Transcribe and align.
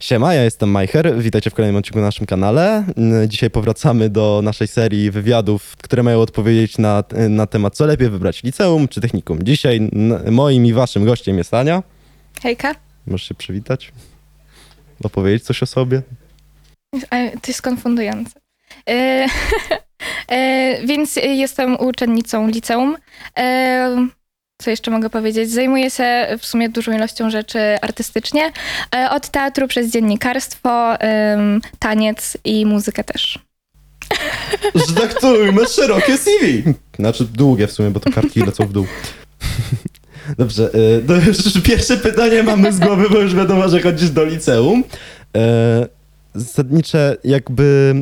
Siema, 0.00 0.34
ja 0.34 0.44
jestem 0.44 0.70
Majcher, 0.70 1.18
witajcie 1.18 1.50
w 1.50 1.54
kolejnym 1.54 1.76
odcinku 1.76 1.98
na 1.98 2.04
naszym 2.04 2.26
kanale. 2.26 2.84
Dzisiaj 3.28 3.50
powracamy 3.50 4.08
do 4.10 4.40
naszej 4.44 4.68
serii 4.68 5.10
wywiadów, 5.10 5.76
które 5.76 6.02
mają 6.02 6.20
odpowiedzieć 6.20 6.78
na, 6.78 7.04
na 7.28 7.46
temat, 7.46 7.76
co 7.76 7.86
lepiej 7.86 8.10
wybrać, 8.10 8.42
liceum 8.42 8.88
czy 8.88 9.00
technikum. 9.00 9.42
Dzisiaj 9.42 9.90
moim 10.30 10.66
i 10.66 10.72
waszym 10.72 11.04
gościem 11.04 11.38
jest 11.38 11.54
Ania. 11.54 11.82
Hejka. 12.42 12.74
Możesz 13.06 13.28
się 13.28 13.34
przywitać, 13.34 13.92
opowiedzieć 15.04 15.44
coś 15.44 15.62
o 15.62 15.66
sobie. 15.66 16.02
To 17.10 17.48
jest 17.48 17.62
konfundujące. 17.62 18.40
E, 18.88 18.92
e, 20.28 20.86
więc 20.86 21.16
jestem 21.16 21.80
uczennicą 21.80 22.48
liceum. 22.48 22.96
E, 23.38 24.08
co 24.60 24.70
jeszcze 24.70 24.90
mogę 24.90 25.10
powiedzieć? 25.10 25.50
Zajmuję 25.50 25.90
się 25.90 26.26
w 26.38 26.46
sumie 26.46 26.68
dużą 26.68 26.92
ilością 26.92 27.30
rzeczy 27.30 27.58
artystycznie. 27.82 28.52
E, 28.94 29.10
od 29.10 29.28
teatru 29.28 29.68
przez 29.68 29.90
dziennikarstwo, 29.90 30.94
taniec 31.78 32.36
i 32.44 32.66
muzykę 32.66 33.04
też. 33.04 33.38
Że 34.88 34.94
tak 34.94 35.20
to 35.20 35.34
masz 35.52 35.70
szerokie 35.70 36.18
CV. 36.18 36.62
Znaczy 36.98 37.24
długie 37.24 37.66
w 37.66 37.72
sumie, 37.72 37.90
bo 37.90 38.00
to 38.00 38.10
kartki 38.12 38.40
lecą 38.40 38.66
w 38.66 38.72
dół. 38.72 38.86
Dobrze, 40.38 40.70
to 41.06 41.14
już 41.16 41.62
pierwsze 41.62 41.96
pytanie 41.96 42.42
mamy 42.42 42.72
z 42.72 42.78
głowy, 42.78 43.10
bo 43.10 43.18
już 43.18 43.34
wiadomo, 43.34 43.68
że 43.68 43.80
chodzisz 43.80 44.10
do 44.10 44.24
liceum. 44.24 44.84
E, 45.36 45.86
Zasadnicze 46.34 47.16
jakby... 47.24 47.94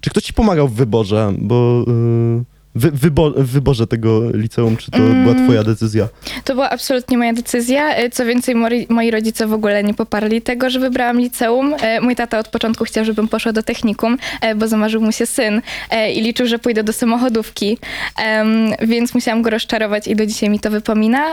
Czy 0.00 0.10
ktoś 0.10 0.22
ci 0.22 0.32
pomagał 0.32 0.68
w 0.68 0.74
wyborze? 0.74 1.32
Bo 1.38 1.84
y, 1.88 2.44
wy, 2.74 2.90
wyborze 3.36 3.86
tego 3.86 4.30
liceum, 4.30 4.76
czy 4.76 4.90
to 4.90 4.98
Mm. 4.98 5.22
była 5.24 5.34
twoja 5.44 5.62
decyzja? 5.64 6.08
To 6.44 6.54
była 6.54 6.70
absolutnie 6.70 7.18
moja 7.18 7.32
decyzja. 7.32 7.94
E, 7.94 8.10
Co 8.10 8.24
więcej, 8.26 8.54
moi, 8.54 8.86
moi 8.88 9.10
rodzice 9.10 9.46
w 9.46 9.52
ogóle 9.52 9.84
nie 9.84 9.94
poparli 9.94 10.42
tego, 10.42 10.70
że 10.70 10.80
wybrałam 10.80 11.20
liceum. 11.20 11.74
E, 11.80 12.00
Mój 12.00 12.16
tata 12.16 12.38
od 12.38 12.48
początku 12.48 12.84
chciał, 12.84 13.04
żebym 13.04 13.28
poszła 13.28 13.52
do 13.52 13.62
technikum, 13.62 14.18
e, 14.40 14.54
bo 14.54 14.68
zamarzył 14.68 15.00
mu 15.00 15.12
się 15.12 15.26
syn 15.26 15.62
i 16.14 16.20
liczył, 16.22 16.46
że 16.46 16.58
pójdę 16.58 16.84
do 16.84 16.92
samochodówki. 16.92 17.78
Więc 18.82 19.14
musiałam 19.14 19.42
go 19.42 19.50
rozczarować 19.50 20.08
i 20.08 20.16
do 20.16 20.26
dzisiaj 20.26 20.50
mi 20.50 20.60
to 20.60 20.70
wypomina. 20.70 21.32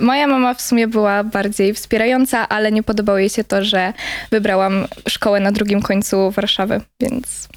Moja 0.00 0.26
mama 0.26 0.54
w 0.54 0.62
sumie 0.62 0.88
była 0.88 1.24
bardziej 1.24 1.74
wspierająca, 1.74 2.48
ale 2.48 2.72
nie 2.72 2.82
podobało 2.82 3.18
jej 3.18 3.28
się 3.30 3.44
to, 3.44 3.64
że 3.64 3.92
wybrałam 4.30 4.86
szkołę 5.08 5.40
na 5.40 5.52
drugim 5.52 5.82
końcu 5.82 6.30
Warszawy, 6.30 6.80
więc 7.00 7.48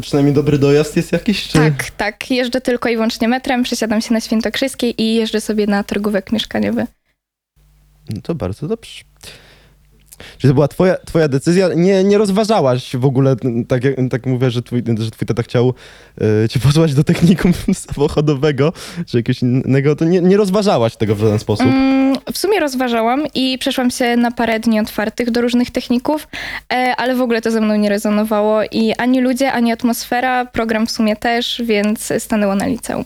Przynajmniej 0.00 0.34
dobry 0.34 0.58
dojazd 0.58 0.96
jest 0.96 1.12
jakiś? 1.12 1.48
Czy... 1.48 1.58
tak, 1.58 1.90
tak. 1.90 2.30
Jeżdżę 2.30 2.60
tylko 2.60 2.88
i 2.88 2.94
wyłącznie 2.94 3.28
metrem, 3.28 3.62
przesiadam 3.62 4.00
się 4.00 4.14
na 4.14 4.20
Świętokrzyskiej 4.20 5.02
i 5.02 5.14
jeżdżę 5.14 5.40
sobie 5.40 5.66
na 5.66 5.84
targówek 5.84 6.32
mieszkaniowy. 6.32 6.86
No 8.10 8.20
to 8.22 8.34
bardzo 8.34 8.68
dobrze. 8.68 9.04
Czy 10.38 10.48
to 10.48 10.54
była 10.54 10.68
twoja, 10.68 10.96
twoja 11.04 11.28
decyzja? 11.28 11.68
Nie, 11.76 12.04
nie 12.04 12.18
rozważałaś 12.18 12.96
w 12.96 13.04
ogóle, 13.04 13.36
tak, 13.68 13.82
tak 14.10 14.26
mówię, 14.26 14.50
że 14.50 14.62
twój, 14.62 14.82
że 14.98 15.10
twój 15.10 15.28
tata 15.28 15.42
chciał 15.42 15.74
e, 16.44 16.48
cię 16.48 16.60
posłać 16.60 16.94
do 16.94 17.04
technikum 17.04 17.52
samochodowego, 17.74 18.72
czy 19.06 19.16
jakiegoś 19.16 19.42
innego, 19.42 19.96
to 19.96 20.04
nie, 20.04 20.20
nie 20.20 20.36
rozważałaś 20.36 20.96
tego 20.96 21.14
w 21.14 21.20
żaden 21.20 21.38
sposób. 21.38 21.66
Mm, 21.66 22.16
w 22.32 22.38
sumie 22.38 22.60
rozważałam 22.60 23.22
i 23.34 23.58
przeszłam 23.58 23.90
się 23.90 24.16
na 24.16 24.30
parę 24.30 24.60
dni 24.60 24.80
otwartych 24.80 25.30
do 25.30 25.40
różnych 25.40 25.70
techników, 25.70 26.28
e, 26.72 26.94
ale 26.96 27.14
w 27.14 27.20
ogóle 27.20 27.42
to 27.42 27.50
ze 27.50 27.60
mną 27.60 27.76
nie 27.76 27.88
rezonowało 27.88 28.60
i 28.72 28.94
ani 28.98 29.20
ludzie, 29.20 29.52
ani 29.52 29.72
atmosfera, 29.72 30.46
program 30.46 30.86
w 30.86 30.90
sumie 30.90 31.16
też, 31.16 31.62
więc 31.64 32.12
stanęło 32.18 32.54
na 32.54 32.66
liceum. 32.66 33.04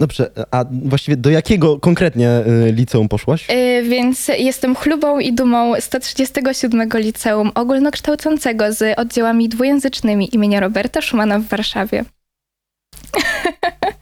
Dobrze, 0.00 0.30
a 0.50 0.64
właściwie 0.84 1.16
do 1.16 1.30
jakiego 1.30 1.80
konkretnie 1.80 2.28
e, 2.28 2.72
liceum 2.72 3.08
poszłaś? 3.08 3.46
E, 3.48 3.82
Więc 3.82 4.28
jestem 4.38 4.74
chlubą 4.74 5.18
i 5.18 5.32
dumą 5.32 5.74
137 5.80 6.88
Liceum 6.94 7.50
Ogólnokształcącego 7.54 8.72
z 8.72 8.98
oddziałami 8.98 9.48
dwujęzycznymi 9.48 10.34
imienia 10.34 10.60
Roberta 10.60 11.00
Schumana 11.02 11.38
w 11.38 11.44
Warszawie. 11.44 12.04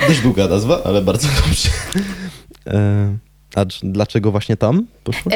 Dość 0.09 0.21
długa 0.21 0.49
nazwa, 0.49 0.83
ale 0.85 1.03
bardzo 1.03 1.29
dobrze. 1.29 1.69
E, 2.67 3.17
a 3.57 3.65
dlaczego 3.83 4.31
właśnie 4.31 4.57
tam 4.57 4.87
poszłaś? 5.05 5.35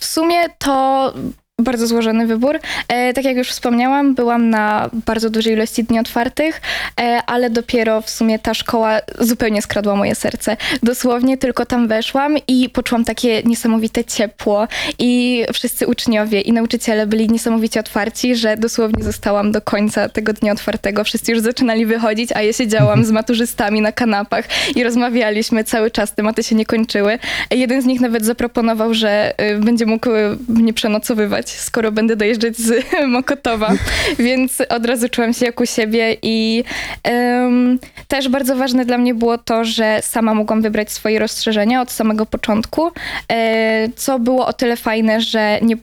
W 0.00 0.04
sumie 0.04 0.36
to 0.58 1.14
bardzo 1.62 1.86
złożony 1.86 2.26
wybór. 2.26 2.58
E, 2.88 3.12
Tak 3.12 3.24
jak 3.24 3.36
już 3.36 3.48
wspomniałam, 3.48 4.14
byłam 4.14 4.50
na 4.50 4.90
bardzo 5.06 5.30
dużej 5.30 5.52
ilości 5.52 5.84
dni 5.84 5.98
otwartych, 5.98 6.60
e, 7.00 7.22
ale 7.26 7.50
dopiero 7.50 8.00
w 8.00 8.10
sumie 8.10 8.38
ta 8.38 8.54
szkoła 8.54 8.98
zupełnie 9.18 9.62
skradła 9.62 9.96
moje 9.96 10.14
serce. 10.14 10.56
Dosłownie 10.82 11.38
tylko 11.38 11.66
tam 11.66 11.88
weszłam 11.88 12.36
i 12.48 12.68
poczułam 12.70 13.04
takie 13.04 13.42
niesamowite 13.42 14.04
ciepło 14.04 14.68
i 14.98 15.44
wszyscy 15.52 15.86
uczniowie 15.86 16.40
i 16.40 16.52
nauczyciele 16.52 17.06
byli 17.06 17.28
niesamowicie 17.28 17.80
otwarci, 17.80 18.36
że 18.36 18.56
dosłownie 18.56 19.04
zostałam 19.04 19.52
do 19.52 19.60
końca 19.60 20.08
tego 20.08 20.32
dnia 20.32 20.52
otwartego. 20.52 21.04
Wszyscy 21.04 21.32
już 21.32 21.40
zaczynali 21.40 21.86
wychodzić, 21.86 22.30
a 22.34 22.42
ja 22.42 22.52
siedziałam 22.52 23.04
z 23.04 23.10
maturzystami 23.10 23.80
na 23.80 23.92
kanapach 23.92 24.44
i 24.76 24.84
rozmawialiśmy 24.84 25.64
cały 25.64 25.90
czas, 25.90 26.14
tematy 26.14 26.42
się 26.42 26.54
nie 26.54 26.66
kończyły. 26.66 27.18
Jeden 27.50 27.82
z 27.82 27.84
nich 27.86 28.00
nawet 28.00 28.24
zaproponował, 28.24 28.94
że 28.94 29.34
y, 29.40 29.58
będzie 29.58 29.86
mógł 29.86 30.10
mnie 30.48 30.72
przenocowywać, 30.72 31.49
skoro 31.50 31.92
będę 31.92 32.16
dojeżdżać 32.16 32.56
z 32.56 32.84
Mokotowa, 33.06 33.72
więc 34.18 34.62
od 34.68 34.86
razu 34.86 35.08
czułam 35.08 35.32
się 35.32 35.46
jak 35.46 35.60
u 35.60 35.66
siebie 35.66 36.16
i 36.22 36.64
em, 37.02 37.78
też 38.08 38.28
bardzo 38.28 38.56
ważne 38.56 38.84
dla 38.84 38.98
mnie 38.98 39.14
było 39.14 39.38
to, 39.38 39.64
że 39.64 39.98
sama 40.02 40.34
mogłam 40.34 40.62
wybrać 40.62 40.92
swoje 40.92 41.18
rozszerzenia 41.18 41.80
od 41.80 41.90
samego 41.90 42.26
początku, 42.26 42.90
e, 43.32 43.88
co 43.96 44.18
było 44.18 44.46
o 44.46 44.52
tyle 44.52 44.76
fajne, 44.76 45.20
że 45.20 45.58
nie... 45.62 45.76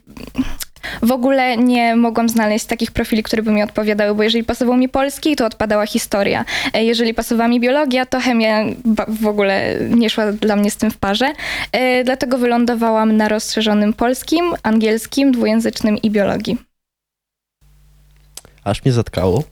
W 1.02 1.12
ogóle 1.12 1.58
nie 1.58 1.96
mogłam 1.96 2.30
znaleźć 2.30 2.66
takich 2.66 2.92
profili, 2.92 3.24
które 3.24 3.44
by 3.44 3.52
mi 3.52 3.64
odpowiadały, 3.64 4.16
bo 4.16 4.24
jeżeli 4.24 4.44
pasował 4.44 4.78
mi 4.78 4.90
polski, 4.90 5.36
to 5.36 5.46
odpadała 5.46 5.86
historia. 5.86 6.46
E, 6.74 6.84
Jeżeli 6.84 7.14
pasowała 7.14 7.48
mi 7.50 7.60
biologia, 7.60 8.06
to 8.06 8.20
chemia 8.20 8.66
w 9.08 9.28
ogóle 9.28 9.80
nie 9.90 10.10
szła 10.10 10.32
dla 10.32 10.56
mnie 10.56 10.72
z 10.72 10.78
tym 10.78 10.92
w 10.92 10.98
parze. 10.98 11.34
E, 11.72 12.04
Dlatego 12.04 12.38
wylądowałam 12.38 13.18
na 13.18 13.28
rozszerzonym 13.28 13.94
polskim, 13.94 14.46
angielskim, 14.64 15.32
dwujęzycznym 15.32 15.98
i 15.98 16.12
biologii. 16.12 16.58
Aż 18.64 18.86
mnie 18.86 18.92
zatkało. 18.94 19.44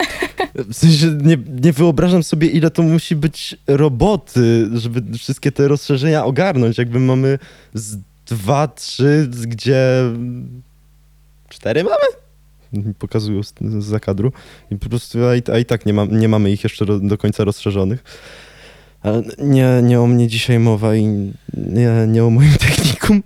W 0.55 0.73
sensie 0.73 1.07
nie, 1.23 1.37
nie 1.61 1.73
wyobrażam 1.73 2.23
sobie, 2.23 2.47
ile 2.47 2.71
to 2.71 2.83
musi 2.83 3.15
być 3.15 3.55
roboty, 3.67 4.69
żeby 4.73 5.17
wszystkie 5.17 5.51
te 5.51 5.67
rozszerzenia 5.67 6.25
ogarnąć. 6.25 6.77
Jakby 6.77 6.99
mamy 6.99 7.39
z 7.73 7.97
dwa, 8.25 8.67
trzy, 8.67 9.29
gdzie 9.47 9.85
cztery 11.55 11.83
mamy? 11.83 12.93
Pokazują 12.99 13.43
z, 13.43 13.53
za 13.79 13.99
kadru. 13.99 14.31
I 14.71 14.75
po 14.75 14.89
prostu 14.89 15.25
a 15.25 15.35
i, 15.35 15.41
a 15.53 15.57
i 15.57 15.66
tak 15.66 15.85
nie, 15.85 15.93
ma, 15.93 16.05
nie 16.05 16.27
mamy 16.27 16.51
ich 16.51 16.63
jeszcze 16.63 16.85
ro, 16.85 16.99
do 16.99 17.17
końca 17.17 17.43
rozszerzonych. 17.43 18.03
Ale 19.01 19.23
nie, 19.38 19.67
nie 19.83 20.01
o 20.01 20.07
mnie 20.07 20.27
dzisiaj 20.27 20.59
mowa 20.59 20.95
i 20.95 21.05
nie, 21.53 21.91
nie 22.07 22.23
o 22.25 22.29
moim 22.29 22.53
technikum. 22.67 23.23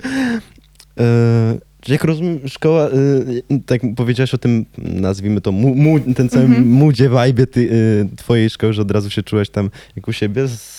E, 1.00 1.58
jak 1.88 2.04
rozumiem, 2.04 2.40
szkoła, 2.48 2.90
y, 2.90 3.44
tak 3.66 3.82
powiedziałeś 3.96 4.34
o 4.34 4.38
tym, 4.38 4.66
nazwijmy 4.78 5.42
to, 5.42 5.52
mu, 5.52 5.76
mu, 5.76 6.00
ten 6.00 6.30
cały 6.30 6.46
Mhm. 6.46 6.68
mudzie 6.68 7.10
vibe 7.10 7.48
ty, 7.48 7.60
y, 7.60 8.16
twojej 8.16 8.50
szkoły, 8.50 8.74
że 8.74 8.82
od 8.82 8.92
razu 8.92 9.10
się 9.10 9.24
czułeś 9.24 9.50
tam 9.50 9.70
jak 9.96 10.08
u 10.08 10.14
siebie. 10.14 10.48
Zdob, 10.48 10.79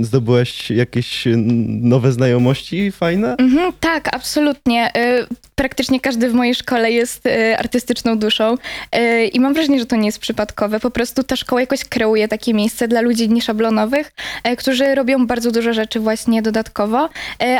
zdobyłeś 0.00 0.70
jakieś 0.70 1.24
nowe 1.66 2.12
znajomości 2.12 2.92
fajne? 2.92 3.36
Mhm, 3.36 3.72
tak, 3.80 4.14
absolutnie. 4.14 4.92
Y, 4.96 5.26
Praktycznie 5.54 6.00
każdy 6.00 6.30
w 6.30 6.34
mojej 6.34 6.54
szkole 6.54 6.92
jest 6.92 7.26
y, 7.26 7.58
artystyczną 7.58 8.18
duszą 8.18 8.54
y, 8.96 9.26
i 9.26 9.40
mam 9.40 9.54
wrażenie, 9.54 9.78
że 9.78 9.86
to 9.86 9.96
nie 9.96 10.06
jest 10.06 10.18
przypadkowe. 10.18 10.80
Po 10.80 10.90
prostu 10.90 11.22
ta 11.24 11.36
szkoła 11.36 11.60
jakoś 11.60 11.84
kreuje 11.84 12.28
takie 12.28 12.54
miejsce 12.54 12.88
dla 12.88 13.00
ludzi 13.00 13.28
nieszablonowych, 13.28 14.12
którzy 14.58 14.94
robią 14.94 15.26
bardzo 15.26 15.50
dużo 15.50 15.72
rzeczy 15.72 16.00
właśnie 16.00 16.42
dodatkowo, 16.42 17.08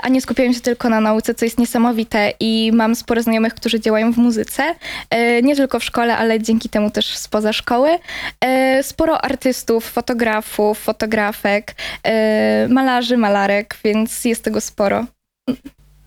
a 0.02 0.08
nie 0.08 0.20
skupiają 0.20 0.52
się 0.52 0.60
tylko 0.60 0.88
na 0.88 1.00
nauce, 1.00 1.34
co 1.34 1.44
jest 1.44 1.58
niesamowite. 1.58 2.32
I 2.40 2.70
mam 2.74 2.94
sporo 2.94 3.22
znajomych, 3.22 3.54
którzy 3.54 3.80
działają 3.80 4.12
w 4.12 4.16
muzyce, 4.16 4.74
nie 5.42 5.56
tylko 5.56 5.80
w 5.80 5.84
szkole, 5.84 6.16
ale 6.16 6.40
dzięki 6.40 6.68
temu 6.68 6.90
też 6.90 7.16
spoza 7.16 7.52
szkoły. 7.52 7.88
Sporo 8.82 9.24
artystów, 9.24 9.84
fotografów, 9.84 10.78
fotografek, 10.78 11.73
y, 12.06 12.68
malarzy, 12.68 13.16
malarek, 13.16 13.78
więc 13.84 14.24
jest 14.24 14.44
tego 14.44 14.60
sporo. 14.60 15.06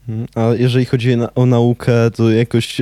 Mhm. 0.07 0.27
A 0.35 0.53
jeżeli 0.55 0.85
chodzi 0.85 1.17
o 1.35 1.45
naukę, 1.45 2.11
to 2.15 2.31
jakoś 2.31 2.81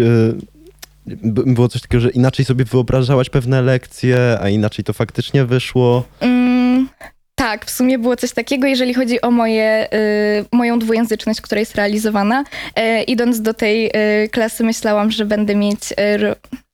b- 1.06 1.44
było 1.46 1.68
coś 1.68 1.82
takiego, 1.82 2.02
że 2.02 2.10
inaczej 2.10 2.46
sobie 2.46 2.66
wyobrażałaś 2.66 3.30
pewne 3.30 3.62
lekcje, 3.62 4.38
a 4.42 4.50
inaczej 4.50 4.86
to 4.86 4.94
faktycznie 4.94 5.46
wyszło. 5.46 6.04
Mm, 6.20 6.90
tak, 7.36 7.66
w 7.66 7.70
sumie 7.70 8.00
było 8.00 8.16
coś 8.16 8.32
takiego, 8.34 8.68
jeżeli 8.68 8.94
chodzi 8.94 9.22
o 9.22 9.32
moje, 9.32 9.88
y, 9.94 10.46
moją 10.52 10.80
dwujęzyczność, 10.80 11.42
która 11.42 11.60
jest 11.60 11.76
realizowana. 11.76 12.44
Y, 12.80 13.04
idąc 13.04 13.42
do 13.42 13.54
tej 13.54 13.88
y, 13.88 14.30
klasy 14.30 14.64
myślałam, 14.64 15.12
że 15.12 15.26
będę 15.26 15.56
mieć 15.56 15.80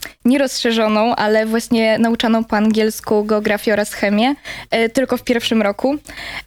ro- 0.05 0.11
nierozszerzoną, 0.25 1.15
ale 1.15 1.45
właśnie 1.45 1.97
nauczaną 1.99 2.43
po 2.43 2.57
angielsku 2.57 3.23
geografię 3.23 3.73
oraz 3.73 3.93
chemię, 3.93 4.35
e, 4.71 4.89
tylko 4.89 5.17
w 5.17 5.23
pierwszym 5.23 5.61
roku, 5.61 5.95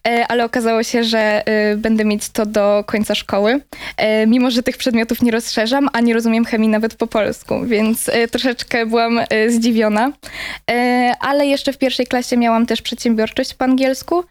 E, 0.09 0.27
ale 0.29 0.45
okazało 0.45 0.83
się, 0.83 1.05
że 1.05 1.19
e, 1.47 1.77
będę 1.77 2.05
mieć 2.05 2.29
to 2.29 2.47
do 2.47 2.85
końca 2.87 3.15
szkoły, 3.15 3.61
mimo 4.27 4.51
że 4.51 4.63
tych 4.63 4.77
przedmiotów 4.77 5.23
nie 5.23 5.31
rozszerzam, 5.31 5.89
a 5.93 6.01
nie 6.01 6.15
rozumiem 6.15 6.45
chemii 6.45 6.69
nawet 6.69 6.95
po 6.95 7.07
polsku, 7.07 7.55
więc 7.67 8.11
troszeczkę 8.31 8.87
byłam 8.87 9.21
zdziwiona. 9.49 10.13
Ale 11.21 11.47
jeszcze 11.47 11.73
w 11.73 11.79
pierwszej 11.79 12.07
klasie 12.07 12.37
miałam 12.37 12.67
też 12.67 12.83
przedsiębiorczość 12.83 13.55
po 13.55 13.65
angielsku 13.65 14.25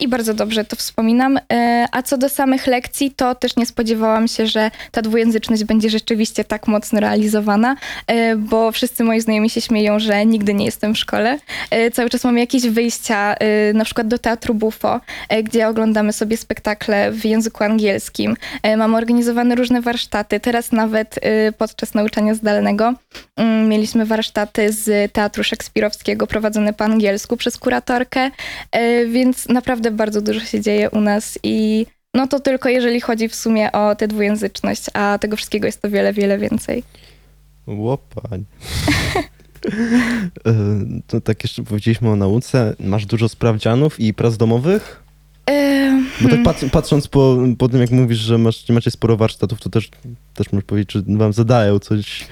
i 0.00 0.08
bardzo 0.08 0.34
dobrze 0.34 0.64
to 0.64 0.76
wspominam. 0.76 1.38
A 1.92 2.02
co 2.02 2.18
do 2.18 2.28
samych 2.28 2.66
lekcji, 2.66 3.10
to 3.10 3.34
też 3.34 3.56
nie 3.56 3.66
spodziewałam 3.66 4.28
się, 4.28 4.46
że 4.46 4.70
ta 4.90 5.02
dwujęzyczność 5.02 5.64
będzie 5.64 5.90
rzeczywiście 5.90 6.44
tak 6.44 6.66
mocno 6.66 7.00
realizowana, 7.00 7.76
bo 8.36 8.72
wszyscy 8.72 9.04
moi 9.04 9.20
znajomi 9.20 9.50
się 9.50 9.60
śmieją, 9.60 9.98
że 9.98 10.26
nigdy 10.26 10.54
nie 10.54 10.64
jestem 10.64 10.94
w 10.94 10.98
szkole. 10.98 11.38
E, 11.70 11.90
Cały 11.90 12.10
czas 12.10 12.24
mam 12.24 12.38
jakieś 12.38 12.62
wyjścia, 12.62 13.34
e, 13.34 13.72
na 13.72 13.84
przykład 13.84 14.08
do 14.08 14.18
teatru 14.18 14.54
Bufo, 14.54 15.00
e, 15.28 15.42
gdzie 15.42 15.68
oglądamy 15.68 16.12
sobie 16.12 16.36
spektakle 16.36 17.12
w 17.12 17.24
języku 17.24 17.64
angielskim. 17.64 18.36
Mamy 18.76 18.96
organizowane 18.96 19.54
różne 19.54 19.80
warsztaty. 19.80 20.40
Teraz 20.40 20.72
nawet 20.72 21.20
podczas 21.58 21.94
nauczania 21.94 22.34
zdalnego 22.34 22.94
mm, 23.36 23.68
mieliśmy 23.68 24.06
warsztaty 24.06 24.72
z 24.72 25.12
teatru 25.12 25.44
szekspirowskiego 25.44 26.26
prowadzone 26.26 26.72
po 26.72 26.84
angielsku 26.84 27.36
przez 27.36 27.58
kuratorkę, 27.58 28.30
więc 29.06 29.48
naprawdę 29.48 29.90
bardzo 29.90 30.22
dużo 30.22 30.40
się 30.40 30.60
dzieje 30.60 30.90
u 30.90 31.00
nas 31.00 31.38
i 31.42 31.86
no 32.14 32.26
to 32.26 32.40
tylko 32.40 32.68
jeżeli 32.68 33.00
chodzi 33.00 33.28
w 33.28 33.34
sumie 33.34 33.72
o 33.72 33.94
tę 33.94 34.08
dwujęzyczność, 34.08 34.86
a 34.92 35.18
tego 35.20 35.36
wszystkiego 35.36 35.66
jest 35.66 35.82
to 35.82 35.90
wiele, 35.90 36.12
wiele 36.12 36.38
więcej. 36.38 36.82
Łopań. 37.66 38.44
E, 40.46 40.54
to 41.08 41.20
tak 41.20 41.42
jeszcze 41.42 41.62
powiedzieliśmy 41.62 42.10
o 42.10 42.16
nauce. 42.16 42.76
Masz 42.80 43.06
dużo 43.06 43.28
sprawdzianów 43.28 44.00
i 44.00 44.14
prac 44.14 44.36
domowych? 44.36 45.02
Bo 46.20 46.28
tak 46.28 46.38
hmm. 46.38 46.44
pat, 46.44 46.64
patrząc 46.72 47.08
po, 47.08 47.38
po 47.58 47.68
tym, 47.68 47.80
jak 47.80 47.90
mówisz, 47.90 48.18
że 48.18 48.38
masz, 48.38 48.68
macie 48.68 48.90
sporo 48.90 49.16
warsztatów, 49.16 49.60
to 49.60 49.70
też, 49.70 49.90
też 50.34 50.52
możesz 50.52 50.64
powiedzieć, 50.64 50.92
że 50.92 51.02
wam 51.06 51.32
zadają 51.32 51.78
coś. 51.78 52.26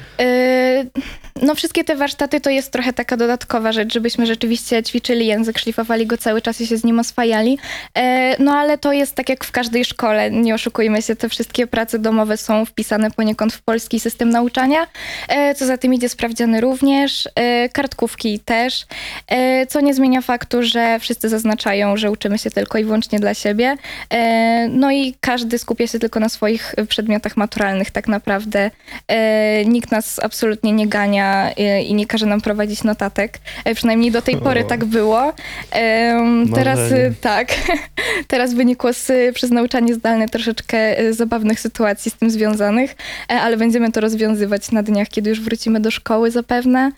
No, 1.42 1.54
wszystkie 1.54 1.84
te 1.84 1.96
warsztaty 1.96 2.40
to 2.40 2.50
jest 2.50 2.72
trochę 2.72 2.92
taka 2.92 3.16
dodatkowa 3.16 3.72
rzecz, 3.72 3.92
żebyśmy 3.94 4.26
rzeczywiście 4.26 4.82
ćwiczyli 4.82 5.26
język, 5.26 5.58
szlifowali 5.58 6.06
go 6.06 6.18
cały 6.18 6.42
czas 6.42 6.60
i 6.60 6.66
się 6.66 6.76
z 6.76 6.84
nim 6.84 6.98
oswajali. 6.98 7.58
E, 7.94 8.30
No, 8.42 8.52
ale 8.52 8.78
to 8.78 8.92
jest 8.92 9.14
tak 9.14 9.28
jak 9.28 9.44
w 9.44 9.50
każdej 9.52 9.84
szkole, 9.84 10.30
nie 10.30 10.54
oszukujmy 10.54 11.02
się, 11.02 11.16
te 11.16 11.28
wszystkie 11.28 11.66
prace 11.66 11.98
domowe 11.98 12.36
są 12.36 12.64
wpisane 12.64 13.10
poniekąd 13.10 13.52
w 13.52 13.62
polski 13.62 14.00
system 14.00 14.30
nauczania. 14.30 14.86
E, 15.28 15.54
Co 15.54 15.66
za 15.66 15.78
tym 15.78 15.94
idzie, 15.94 16.08
sprawdziany 16.08 16.60
również, 16.60 17.28
e, 17.34 17.68
kartkówki 17.68 18.40
też, 18.40 18.86
co 19.68 19.80
nie 19.80 19.94
zmienia 19.94 20.20
faktu, 20.20 20.62
że 20.62 20.98
wszyscy 21.00 21.28
zaznaczają, 21.28 21.96
że 21.96 22.10
uczymy 22.10 22.38
się 22.38 22.50
tylko 22.50 22.78
i 22.78 22.84
wyłącznie 22.84 23.20
dla 23.20 23.34
siebie. 23.34 23.76
No 24.68 24.90
i 24.90 25.14
każdy 25.20 25.58
skupia 25.58 25.86
się 25.86 25.98
tylko 25.98 26.20
na 26.20 26.28
swoich 26.28 26.74
przedmiotach 26.88 27.36
maturalnych 27.36 27.90
tak 27.90 28.08
naprawdę. 28.08 28.70
Nikt 29.66 29.90
nas 29.90 30.18
absolutnie 30.18 30.72
nie 30.72 30.88
gania 30.88 31.19
e, 31.26 31.82
i 31.82 31.94
nie 31.94 32.06
każe 32.06 32.26
nam 32.26 32.40
prowadzić 32.40 32.84
notatek. 32.84 33.38
E, 33.64 33.74
Przynajmniej 33.74 34.10
do 34.10 34.22
tej 34.22 34.36
pory 34.36 34.64
O. 34.64 34.68
tak 34.68 34.84
było. 34.84 35.32
Teraz 36.54 36.78
Marzenie. 36.78 37.12
tak. 37.20 37.48
Teraz 38.28 38.54
wynikło 38.54 38.92
z, 38.92 39.34
przez 39.34 39.50
nauczanie 39.50 39.94
zdalne 39.94 40.28
troszeczkę 40.28 40.98
e, 40.98 41.12
zabawnych 41.12 41.60
sytuacji 41.60 42.10
z 42.10 42.14
tym 42.14 42.30
związanych, 42.30 42.96
ale 43.28 43.56
będziemy 43.56 43.92
to 43.92 44.00
rozwiązywać 44.00 44.70
na 44.70 44.82
dniach, 44.82 45.08
kiedy 45.08 45.30
już 45.30 45.40
wrócimy 45.40 45.80
do 45.80 45.90
szkoły 45.90 46.30
zapewne. 46.30 46.92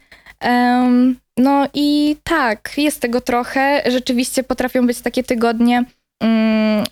No 1.37 1.69
i 1.75 2.17
tak, 2.25 2.71
jest 2.77 3.01
tego 3.01 3.21
trochę. 3.21 3.83
Rzeczywiście 3.87 4.43
potrafią 4.43 4.87
być 4.87 5.01
takie 5.01 5.23
tygodnie, 5.25 5.85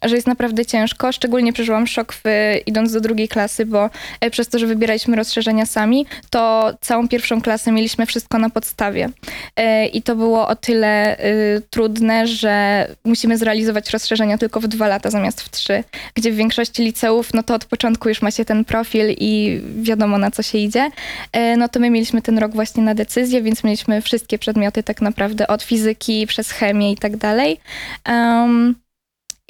że 0.03 0.15
jest 0.15 0.27
naprawdę 0.27 0.67
ciężko. 0.67 1.13
Szczególnie 1.13 1.53
przeżyłam 1.53 1.87
szok 1.87 2.13
w, 2.13 2.23
idąc 2.67 2.93
do 2.93 3.01
drugiej 3.01 3.29
klasy, 3.29 3.67
bo 3.67 3.91
e, 4.21 4.31
przez 4.31 4.49
to, 4.49 4.59
że 4.59 4.67
wybieraliśmy 4.67 5.17
rozszerzenia 5.17 5.67
sami, 5.67 6.07
to 6.31 6.73
całą 6.81 7.09
pierwszą 7.09 7.41
klasę 7.41 7.73
mieliśmy 7.73 8.07
wszystko 8.07 8.39
na 8.39 8.51
podstawie. 8.51 9.09
E, 9.57 9.87
I 9.87 10.03
to 10.03 10.17
było 10.17 10.49
o 10.49 10.57
tyle 10.57 11.19
y, 11.25 11.63
trudne, 11.71 12.27
że 12.27 12.87
musimy 13.05 13.39
zrealizować 13.39 13.91
rozszerzenia 13.91 14.39
tylko 14.39 14.61
w 14.61 14.67
dwa 14.67 14.89
lata 14.89 15.11
zamiast 15.11 15.41
w 15.41 15.51
trzy, 15.51 15.85
gdzie 16.15 16.33
w 16.33 16.37
większości 16.37 16.83
liceów, 16.83 17.35
no 17.35 17.43
to 17.43 17.55
od 17.55 17.65
początku 17.65 18.09
już 18.09 18.23
macie 18.23 18.45
ten 18.45 18.65
profil 18.65 19.07
i 19.19 19.61
wiadomo 19.83 20.19
na 20.19 20.31
co 20.31 20.43
się 20.43 20.59
idzie. 20.59 20.91
E, 21.33 21.57
No 21.57 21.69
to 21.69 21.81
my 21.81 21.91
mieliśmy 21.91 22.23
ten 22.23 22.39
rok 22.39 22.53
właśnie 22.53 22.83
na 22.83 22.95
decyzję, 22.95 23.43
więc 23.43 23.65
mieliśmy 23.65 24.03
wszystkie 24.03 24.39
przedmioty 24.39 24.83
tak 24.83 25.01
naprawdę 25.01 25.47
od 25.47 25.63
fizyki 25.63 26.27
przez 26.27 26.51
chemię 26.51 26.93
i 26.93 26.97
tak 26.97 27.17
dalej. 27.17 27.61
Em, 28.05 28.75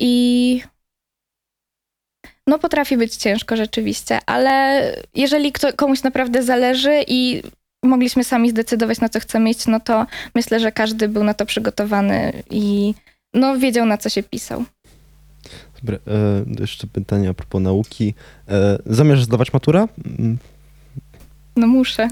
I 0.00 0.62
no 2.46 2.58
potrafi 2.58 2.96
być 2.96 3.16
ciężko 3.16 3.56
rzeczywiście, 3.56 4.18
ale 4.26 4.82
jeżeli 5.14 5.52
kto, 5.52 5.72
komuś 5.72 6.02
naprawdę 6.02 6.42
zależy 6.42 7.04
i 7.08 7.42
mogliśmy 7.84 8.24
sami 8.24 8.50
zdecydować 8.50 9.00
na 9.00 9.08
co 9.08 9.20
chcemy 9.20 9.50
iść, 9.50 9.66
no 9.66 9.80
to 9.80 10.06
myślę, 10.34 10.60
że 10.60 10.72
każdy 10.72 11.08
był 11.08 11.24
na 11.24 11.34
to 11.34 11.46
przygotowany 11.46 12.42
i 12.50 12.94
no 13.34 13.58
wiedział 13.58 13.86
na 13.86 13.98
co 13.98 14.08
się 14.08 14.22
pisał. 14.22 14.64
Dobra, 15.82 15.96
e, 15.96 16.60
jeszcze 16.60 16.86
pytanie 16.86 17.28
a 17.28 17.34
propos 17.34 17.62
nauki. 17.62 18.14
E, 18.48 18.78
zamierzasz 18.86 19.24
zdawać 19.24 19.52
maturę? 19.52 19.86
Mm, 20.18 20.38
No 21.56 21.66
muszę. 21.66 22.08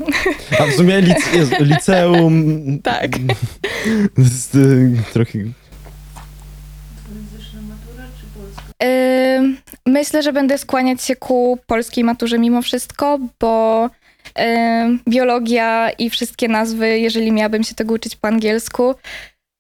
A 0.61 0.67
w 0.67 0.73
sumie 0.73 1.01
lic, 1.01 1.33
jest, 1.35 1.53
liceum. 1.61 2.79
Tak. 2.83 3.11
Z, 4.19 4.51
trochę. 5.13 5.39
Dwujęzyczna 7.07 7.61
matura 7.63 8.05
czy 8.21 8.27
polska? 8.41 8.63
Ym, 8.63 8.68
Myślę, 9.87 10.23
że 10.23 10.33
będę 10.33 10.59
skłaniać 10.59 11.03
się 11.03 11.17
ku 11.17 11.59
polskiej 11.67 12.05
maturze 12.05 12.39
mimo 12.39 12.63
wszystko, 12.63 13.19
bo 13.41 13.91
biologia 15.09 15.91
i 15.91 16.11
wszystkie 16.11 16.49
nazwy, 16.49 16.99
jeżeli 16.99 17.33
miałabym 17.33 17.65
się 17.65 17.75
tego 17.75 17.95
uczyć 17.95 18.17
po 18.17 18.29
angielsku, 18.29 18.95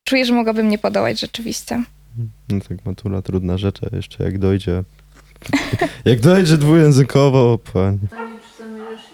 czuję, 0.08 0.24
że 0.24 0.34
mogłabym 0.34 0.68
nie 0.68 0.78
podołać 0.78 1.20
rzeczywiście. 1.20 1.82
No 2.48 2.60
tak, 2.68 2.86
matura 2.86 3.22
trudna 3.22 3.58
rzecz, 3.58 3.80
a 3.82 3.96
jeszcze 3.96 4.24
jak 4.24 4.38
dojdzie. 4.38 4.84
Jak 6.04 6.20
dojdzie 6.20 6.56
dwujęzykowo, 6.56 7.58
pani. 7.72 7.98
Pytanie, 7.98 8.38
czy 8.42 8.62
zamierzasz 8.62 9.04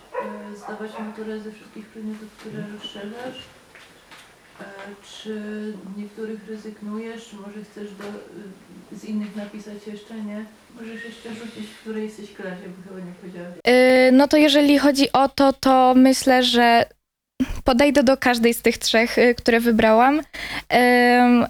e, 0.53 0.57
zdawać 0.57 0.91
maturę 0.99 1.41
ze 1.41 1.53
wszystkich 1.53 1.87
przedmiotów, 1.87 2.29
które 2.39 2.65
rozszerzasz? 2.73 3.39
E, 4.61 4.65
czy 5.03 5.43
niektórych 5.97 6.49
rezygnujesz? 6.49 7.29
Czy 7.29 7.37
może 7.37 7.65
chcesz 7.65 7.91
do, 7.95 8.05
z 8.95 9.05
innych 9.05 9.37
napisać 9.37 9.87
jeszcze 9.87 10.15
nie? 10.15 10.45
Możesz 10.81 11.05
jeszcze 11.05 11.29
rzucić, 11.29 11.67
w 11.71 11.81
której 11.81 12.05
jesteś 12.05 12.33
klasie, 12.33 12.63
bo 12.77 12.89
chyba 12.89 13.07
nie 13.07 13.13
powiedziałeś. 13.21 13.55
Yy, 13.67 14.13
No 14.13 14.29
to 14.29 14.37
jeżeli 14.37 14.79
chodzi 14.79 15.13
o 15.13 15.29
to, 15.29 15.53
to 15.53 15.95
myślę, 15.97 16.43
że 16.43 16.87
podejdę 17.65 18.03
do 18.03 18.17
każdej 18.17 18.55
z 18.55 18.63
tych 18.63 18.79
trzech, 18.79 19.19
y, 19.19 19.35
które 19.35 19.61
wybrałam, 19.61 20.21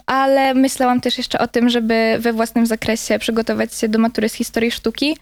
ale 0.06 0.54
myślałam 0.54 1.00
też 1.00 1.18
jeszcze 1.18 1.38
o 1.38 1.48
tym, 1.48 1.68
żeby 1.68 2.16
we 2.18 2.32
własnym 2.32 2.66
zakresie 2.66 3.18
przygotować 3.18 3.74
się 3.74 3.88
do 3.88 3.98
matury 3.98 4.28
z 4.28 4.34
historii 4.34 4.70
sztuki 4.70 5.16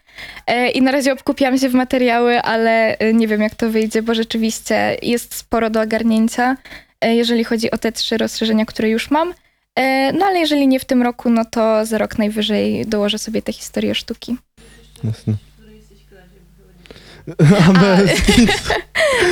Yy, 0.49 0.71
i 0.71 0.83
na 0.83 0.93
razie 0.93 1.13
obkupiłam 1.13 1.59
się 1.59 1.69
w 1.69 1.75
materiały, 1.75 2.43
ale 2.43 2.97
y, 3.03 3.15
nie 3.15 3.29
wiem 3.29 3.41
jak 3.41 3.55
to 3.55 3.71
wyjdzie, 3.71 4.03
bo 4.03 4.15
rzeczywiście 4.15 4.97
jest 5.03 5.35
sporo 5.35 5.71
do 5.71 5.81
ogarnięcia, 5.81 6.57
y, 7.05 7.15
jeżeli 7.15 7.45
chodzi 7.45 7.71
o 7.71 7.79
te 7.79 7.93
trzy 7.93 8.19
rozszerzenia, 8.19 8.65
które 8.65 8.91
już 8.91 9.11
mam. 9.11 9.35
Yy, 9.79 10.13
No 10.13 10.27
ale 10.27 10.39
jeżeli 10.39 10.69
nie 10.69 10.81
w 10.81 10.85
tym 10.85 11.03
roku, 11.03 11.31
no 11.31 11.45
to 11.45 11.87
za 11.87 11.99
rok 11.99 12.19
najwyżej 12.19 12.87
dołożę 12.87 13.19
sobie 13.19 13.43
tę 13.43 13.53
historię 13.53 13.95
sztuki. 13.95 14.37
Jasne. 15.05 15.35
A 17.69 17.73
bez 17.81 18.11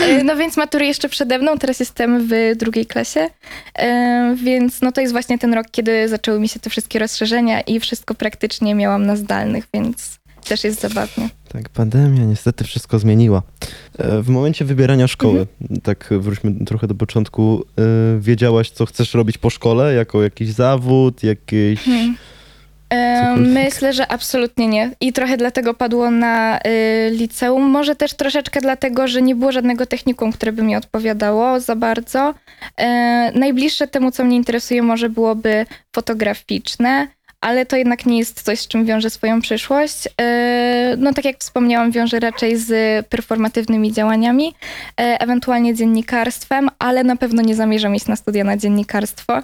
E, 0.03 0.25
No 0.25 0.37
więc 0.37 0.57
matury 0.57 0.87
jeszcze 0.87 1.09
przede 1.09 1.39
mną, 1.39 1.59
teraz 1.59 1.81
jestem 1.81 2.29
w 2.29 2.57
drugiej 2.57 2.87
klasie, 2.87 3.29
E, 3.79 4.35
więc 4.37 4.81
no 4.83 4.93
to 4.93 5.01
jest 5.01 5.13
właśnie 5.13 5.39
ten 5.39 5.55
rok, 5.55 5.67
kiedy 5.71 6.09
zaczęły 6.09 6.41
mi 6.41 6.49
się 6.49 6.61
te 6.61 6.71
wszystkie 6.71 6.99
rozszerzenia 6.99 7.61
i 7.61 7.81
wszystko 7.81 8.15
praktycznie 8.15 8.75
miałam 8.75 9.07
na 9.07 9.17
zdalnych, 9.17 9.65
więc 9.75 10.20
też 10.45 10.65
jest 10.65 10.81
zabawnie. 10.81 11.29
Tak, 11.53 11.69
pandemia 11.69 12.25
niestety 12.25 12.65
wszystko 12.65 12.99
zmieniła. 12.99 13.43
E, 13.99 14.23
W 14.23 14.29
momencie 14.29 14.65
wybierania 14.65 15.09
szkoły, 15.09 15.47
Mhm. 15.63 15.81
tak 15.81 16.09
wróćmy 16.11 16.65
trochę 16.67 16.87
do 16.87 16.95
początku, 16.95 17.65
e, 17.79 18.21
wiedziałaś, 18.21 18.71
co 18.71 18.87
chcesz 18.87 19.15
robić 19.15 19.39
po 19.39 19.51
szkole, 19.51 19.95
jako 19.95 20.23
jakiś 20.23 20.51
zawód, 20.51 21.23
jakieś... 21.23 21.81
Hmm. 21.85 22.17
E. 22.91 23.37
Myślę, 23.37 23.93
że 23.93 24.09
absolutnie 24.09 24.69
nie. 24.69 24.91
I 25.01 25.13
trochę 25.13 25.37
dlatego 25.37 25.75
padło 25.75 26.11
na 26.11 26.59
y, 26.59 27.11
liceum. 27.11 27.63
Może 27.63 27.97
też 27.97 28.15
troszeczkę 28.15 28.61
dlatego, 28.61 29.09
że 29.09 29.23
nie 29.23 29.35
było 29.35 29.53
żadnego 29.53 29.87
technikum, 29.87 30.33
które 30.33 30.53
by 30.53 30.63
mi 30.63 30.77
odpowiadało 30.77 31.61
za 31.61 31.77
bardzo. 31.77 32.35
E, 32.77 32.87
najbliższe 33.35 33.89
temu, 33.89 34.11
co 34.11 34.25
mnie 34.25 34.37
interesuje, 34.37 34.83
może 34.83 35.09
byłoby 35.09 35.67
fotograficzne, 35.95 37.09
ale 37.41 37.67
to 37.67 37.77
jednak 37.77 38.07
nie 38.07 38.19
jest 38.19 38.43
coś, 38.43 38.61
z 38.61 38.69
czym 38.69 38.85
wiąże 38.85 39.11
swoją 39.11 39.41
przyszłość. 39.41 40.09
E, 40.21 40.97
No 40.99 41.13
tak 41.15 41.25
jak 41.25 41.39
wspomniałam, 41.39 41.91
wiąże 41.91 42.21
raczej 42.21 42.57
z 42.57 43.07
performatywnymi 43.07 43.93
działaniami, 43.93 44.55
e, 45.01 45.21
ewentualnie 45.21 45.75
dziennikarstwem, 45.75 46.69
ale 46.79 47.05
na 47.05 47.17
pewno 47.17 47.43
nie 47.43 47.55
zamierzam 47.55 47.95
iść 47.95 48.07
na 48.07 48.17
studia 48.17 48.45
na 48.45 48.57
dziennikarstwo, 48.57 49.43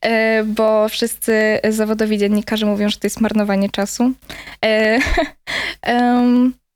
e, 0.00 0.44
bo 0.44 0.88
wszyscy 0.88 1.58
zawodowi 1.68 2.18
dziennikarze 2.18 2.66
mówią, 2.66 2.88
że 2.88 2.98
to 2.98 3.06
jest 3.06 3.20
marnowanie 3.20 3.70
czasu. 3.70 4.12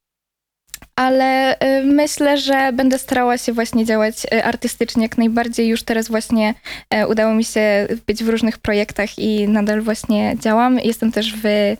ale 0.96 1.54
y, 1.54 1.82
myślę, 1.84 2.38
że 2.38 2.72
będę 2.72 2.99
starała 2.99 3.38
się 3.38 3.52
właśnie 3.52 3.84
działać 3.84 4.14
y, 4.34 4.44
artystycznie 4.44 5.02
jak 5.02 5.18
najbardziej. 5.18 5.68
Już 5.68 5.82
teraz 5.82 6.08
właśnie 6.08 6.54
e, 6.90 7.06
udało 7.08 7.34
mi 7.34 7.44
się 7.44 7.88
być 8.06 8.25
w 8.25 8.28
różnych 8.28 8.58
projektach 8.58 9.18
i 9.18 9.49
nadal 9.49 9.80
właśnie 9.80 10.34
działam. 10.40 10.78
Jestem 10.78 11.12
też 11.12 11.34
w 11.37 11.46
e, 11.46 11.76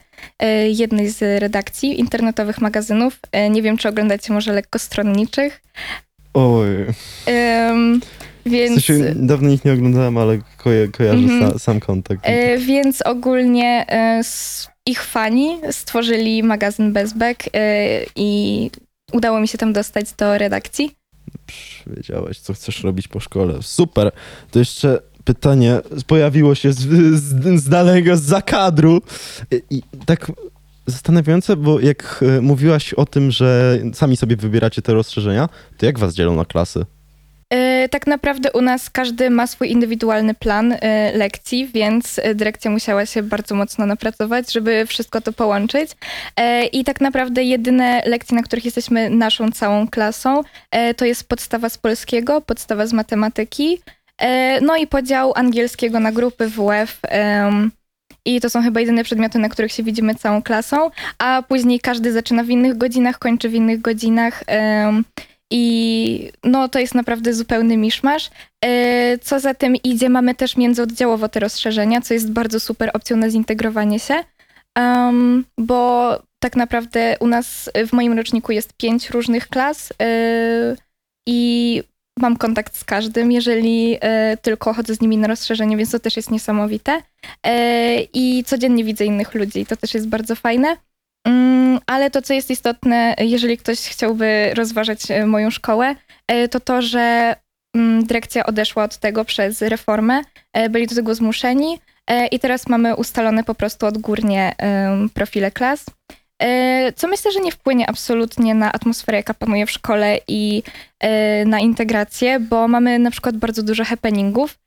jednej 0.69 1.09
z 1.09 1.41
redakcji 1.41 1.99
internetowych 1.99 2.61
magazynów. 2.61 3.19
E, 3.31 3.49
Nie 3.49 3.61
wiem, 3.61 3.77
czy 3.77 3.89
oglądacie 3.89 4.33
może 4.33 4.53
lekko 4.53 4.79
stronniczych. 4.79 5.61
Oj, 6.33 6.67
w 8.45 8.49
Więc, 8.49 8.85
sensie 8.85 9.13
dawno 9.15 9.49
ich 9.49 9.65
nie 9.65 9.73
oglądałem, 9.73 10.17
ale 10.17 10.37
koja 10.57 10.87
kojarzę 10.87 11.17
Mhm. 11.23 11.51
sa, 11.51 11.59
sam 11.59 11.79
kontakt. 11.79 12.21
e, 12.23 12.57
więc 12.57 13.01
ogólnie 13.01 13.85
e, 13.89 14.21
ich 14.85 15.03
fani 15.03 15.57
stworzyli 15.71 16.43
magazyn 16.43 16.93
Bezbek 16.93 17.43
e, 17.53 17.99
i 18.15 18.69
udało 19.13 19.39
mi 19.39 19.47
się 19.47 19.57
tam 19.57 19.73
dostać 19.73 20.13
do 20.13 20.37
redakcji. 20.37 20.95
Psz, 21.45 22.39
co 22.41 22.53
chcesz 22.53 22.83
robić 22.83 23.07
po 23.07 23.19
szkole. 23.19 23.53
Super. 23.61 24.11
To 24.51 24.59
jeszcze 24.59 24.99
pytanie 25.23 25.79
pojawiło 26.07 26.55
się 26.55 26.73
z, 26.73 26.79
z, 27.19 27.61
z 27.63 27.69
danego, 27.69 28.17
z 28.17 28.21
zakadru. 28.21 29.01
I, 29.51 29.61
I 29.69 29.81
tak 30.05 30.31
zastanawiające, 30.87 31.55
bo 31.55 31.79
jak 31.79 32.23
e, 32.37 32.41
mówiłaś 32.41 32.93
o 32.93 33.05
tym, 33.05 33.31
że 33.31 33.79
sami 33.93 34.17
sobie 34.17 34.35
wybieracie 34.35 34.81
te 34.81 34.93
rozszerzenia, 34.93 35.49
to 35.77 35.85
jak 35.85 35.99
was 35.99 36.13
dzielą 36.13 36.35
na 36.35 36.45
klasy? 36.45 36.85
E, 37.53 37.89
Tak 37.89 38.07
naprawdę 38.07 38.51
u 38.51 38.61
nas 38.61 38.89
każdy 38.89 39.29
ma 39.29 39.47
swój 39.47 39.71
indywidualny 39.71 40.33
plan 40.33 40.71
e, 40.71 40.77
lekcji, 41.17 41.67
więc 41.73 42.19
e, 42.19 42.35
dyrekcja 42.35 42.71
musiała 42.71 43.05
się 43.05 43.23
bardzo 43.23 43.55
mocno 43.55 43.85
napracować, 43.85 44.53
żeby 44.53 44.85
wszystko 44.85 45.21
to 45.21 45.33
połączyć. 45.33 45.91
I 46.71 46.83
tak 46.83 47.01
naprawdę 47.01 47.43
jedyne 47.43 48.01
lekcje, 48.05 48.35
na 48.35 48.43
których 48.43 48.65
jesteśmy 48.65 49.09
naszą 49.09 49.51
całą 49.51 49.87
klasą, 49.87 50.41
to 50.97 51.05
jest 51.05 51.29
podstawa 51.29 51.69
z 51.69 51.77
polskiego, 51.77 52.41
podstawa 52.41 52.87
z 52.87 52.93
matematyki, 52.93 53.81
no 54.61 54.77
i 54.77 54.87
podział 54.87 55.33
angielskiego 55.35 55.99
na 55.99 56.11
grupy 56.11 56.47
WF. 56.47 56.99
I 58.25 58.41
to 58.41 58.49
są 58.49 58.63
chyba 58.63 58.79
jedyne 58.79 59.03
przedmioty, 59.03 59.39
na 59.39 59.49
których 59.49 59.71
się 59.71 59.83
widzimy 59.83 60.15
całą 60.15 60.41
klasą, 60.41 60.91
a 61.17 61.43
później 61.47 61.79
każdy 61.79 62.11
zaczyna 62.11 62.43
w 62.43 62.49
innych 62.49 62.77
godzinach, 62.77 63.19
kończy 63.19 63.49
w 63.49 63.53
innych 63.53 63.81
godzinach. 63.81 64.43
I 65.55 66.31
no, 66.43 66.69
to 66.69 66.79
jest 66.79 66.95
naprawdę 66.95 67.33
zupełny 67.33 67.77
miszmasz. 67.77 68.29
E, 68.65 69.17
Co 69.17 69.39
za 69.39 69.53
tym 69.53 69.75
idzie, 69.75 70.09
mamy 70.09 70.35
też 70.35 70.57
międzyoddziałowo 70.57 71.29
te 71.29 71.39
rozszerzenia, 71.39 72.01
co 72.01 72.13
jest 72.13 72.31
bardzo 72.31 72.59
super 72.59 72.91
opcją 72.93 73.17
na 73.17 73.29
zintegrowanie 73.29 73.99
się, 73.99 74.23
bo 75.57 76.09
tak 76.39 76.55
naprawdę 76.55 77.17
u 77.19 77.27
nas 77.27 77.69
w 77.87 77.93
moim 77.93 78.13
roczniku 78.13 78.51
jest 78.51 78.73
pięć 78.73 79.09
różnych 79.09 79.47
klas 79.47 79.93
e, 80.01 80.75
i 81.27 81.83
mam 82.19 82.37
kontakt 82.37 82.77
z 82.77 82.83
każdym, 82.83 83.31
jeżeli 83.31 83.97
e, 84.01 84.37
tylko 84.37 84.73
chodzę 84.73 84.95
z 84.95 85.01
nimi 85.01 85.17
na 85.17 85.27
rozszerzenie, 85.27 85.77
więc 85.77 85.91
to 85.91 85.99
też 85.99 86.17
jest 86.17 86.31
niesamowite. 86.31 87.01
I 88.13 88.43
codziennie 88.43 88.83
widzę 88.83 89.05
innych 89.05 89.33
ludzi, 89.33 89.65
to 89.65 89.77
też 89.77 89.93
jest 89.93 90.07
bardzo 90.07 90.35
fajne. 90.35 90.77
Ale 91.87 92.11
to, 92.11 92.21
co 92.21 92.33
jest 92.33 92.51
istotne, 92.51 93.15
jeżeli 93.19 93.57
ktoś 93.57 93.79
chciałby 93.79 94.53
rozważać 94.53 95.11
e, 95.11 95.25
moją 95.25 95.49
szkołę, 95.49 95.95
e, 96.27 96.47
to 96.47 96.59
to, 96.59 96.81
że 96.81 97.35
mm, 97.75 98.05
dyrekcja 98.05 98.45
odeszła 98.45 98.83
od 98.83 98.97
tego 98.97 99.25
przez 99.25 99.61
reformę. 99.61 100.21
E, 100.53 100.69
Byli 100.69 100.87
do 100.87 100.95
tego 100.95 101.15
zmuszeni 101.15 101.79
i 102.31 102.39
teraz 102.39 102.67
mamy 102.67 102.95
ustalone 102.95 103.43
po 103.43 103.55
prostu 103.55 103.85
odgórnie 103.85 104.55
profile 105.13 105.51
klas. 105.51 105.85
Co 106.95 107.07
myślę, 107.07 107.31
że 107.31 107.39
nie 107.39 107.51
wpłynie 107.51 107.89
absolutnie 107.89 108.55
na 108.55 108.71
atmosferę, 108.71 109.17
jaka 109.17 109.33
panuje 109.33 109.65
w 109.65 109.71
szkole 109.71 110.17
i 110.27 110.63
na 111.45 111.59
integrację, 111.59 112.39
bo 112.39 112.67
mamy 112.67 112.99
na 112.99 113.11
przykład 113.11 113.37
bardzo 113.37 113.63
dużo 113.63 113.83
happeningów. 113.83 114.59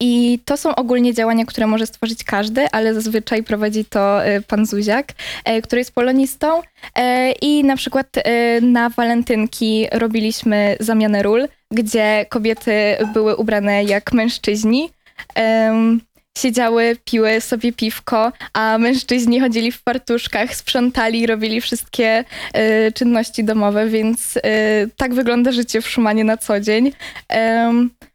I 0.00 0.38
to 0.44 0.56
są 0.56 0.74
ogólnie 0.74 1.14
działania, 1.14 1.44
które 1.44 1.66
może 1.66 1.86
stworzyć 1.86 2.24
każdy, 2.24 2.66
ale 2.72 2.94
zazwyczaj 2.94 3.42
prowadzi 3.42 3.84
to 3.84 4.24
e, 4.24 4.40
pan 4.40 4.66
Zuziak, 4.66 5.12
e, 5.44 5.62
który 5.62 5.80
jest 5.80 5.92
polonistą. 5.92 6.62
E, 6.96 7.32
I 7.32 7.64
na 7.64 7.76
przykład 7.76 8.06
na 8.62 8.88
walentynki 8.88 9.86
robiliśmy 9.92 10.76
zamianę 10.80 11.22
ról, 11.22 11.48
gdzie 11.70 12.26
kobiety 12.28 12.72
były 13.12 13.36
ubrane 13.36 13.84
jak 13.84 14.12
mężczyźni. 14.12 14.90
Siedziały, 16.38 16.96
piły 17.04 17.40
sobie 17.40 17.72
piwko, 17.72 18.32
a 18.52 18.78
mężczyźni 18.78 19.40
chodzili 19.40 19.72
w 19.72 19.82
fartuszkach, 19.82 20.54
sprzątali, 20.54 21.26
robili 21.26 21.60
wszystkie 21.60 22.24
czynności 22.94 23.44
domowe, 23.44 23.86
więc 23.86 24.38
tak 24.96 25.14
wygląda 25.14 25.52
życie 25.52 25.80
w 25.80 25.88
Szumanie 25.88 26.24
na 26.24 26.36
co 26.36 26.60
dzień. 26.60 26.92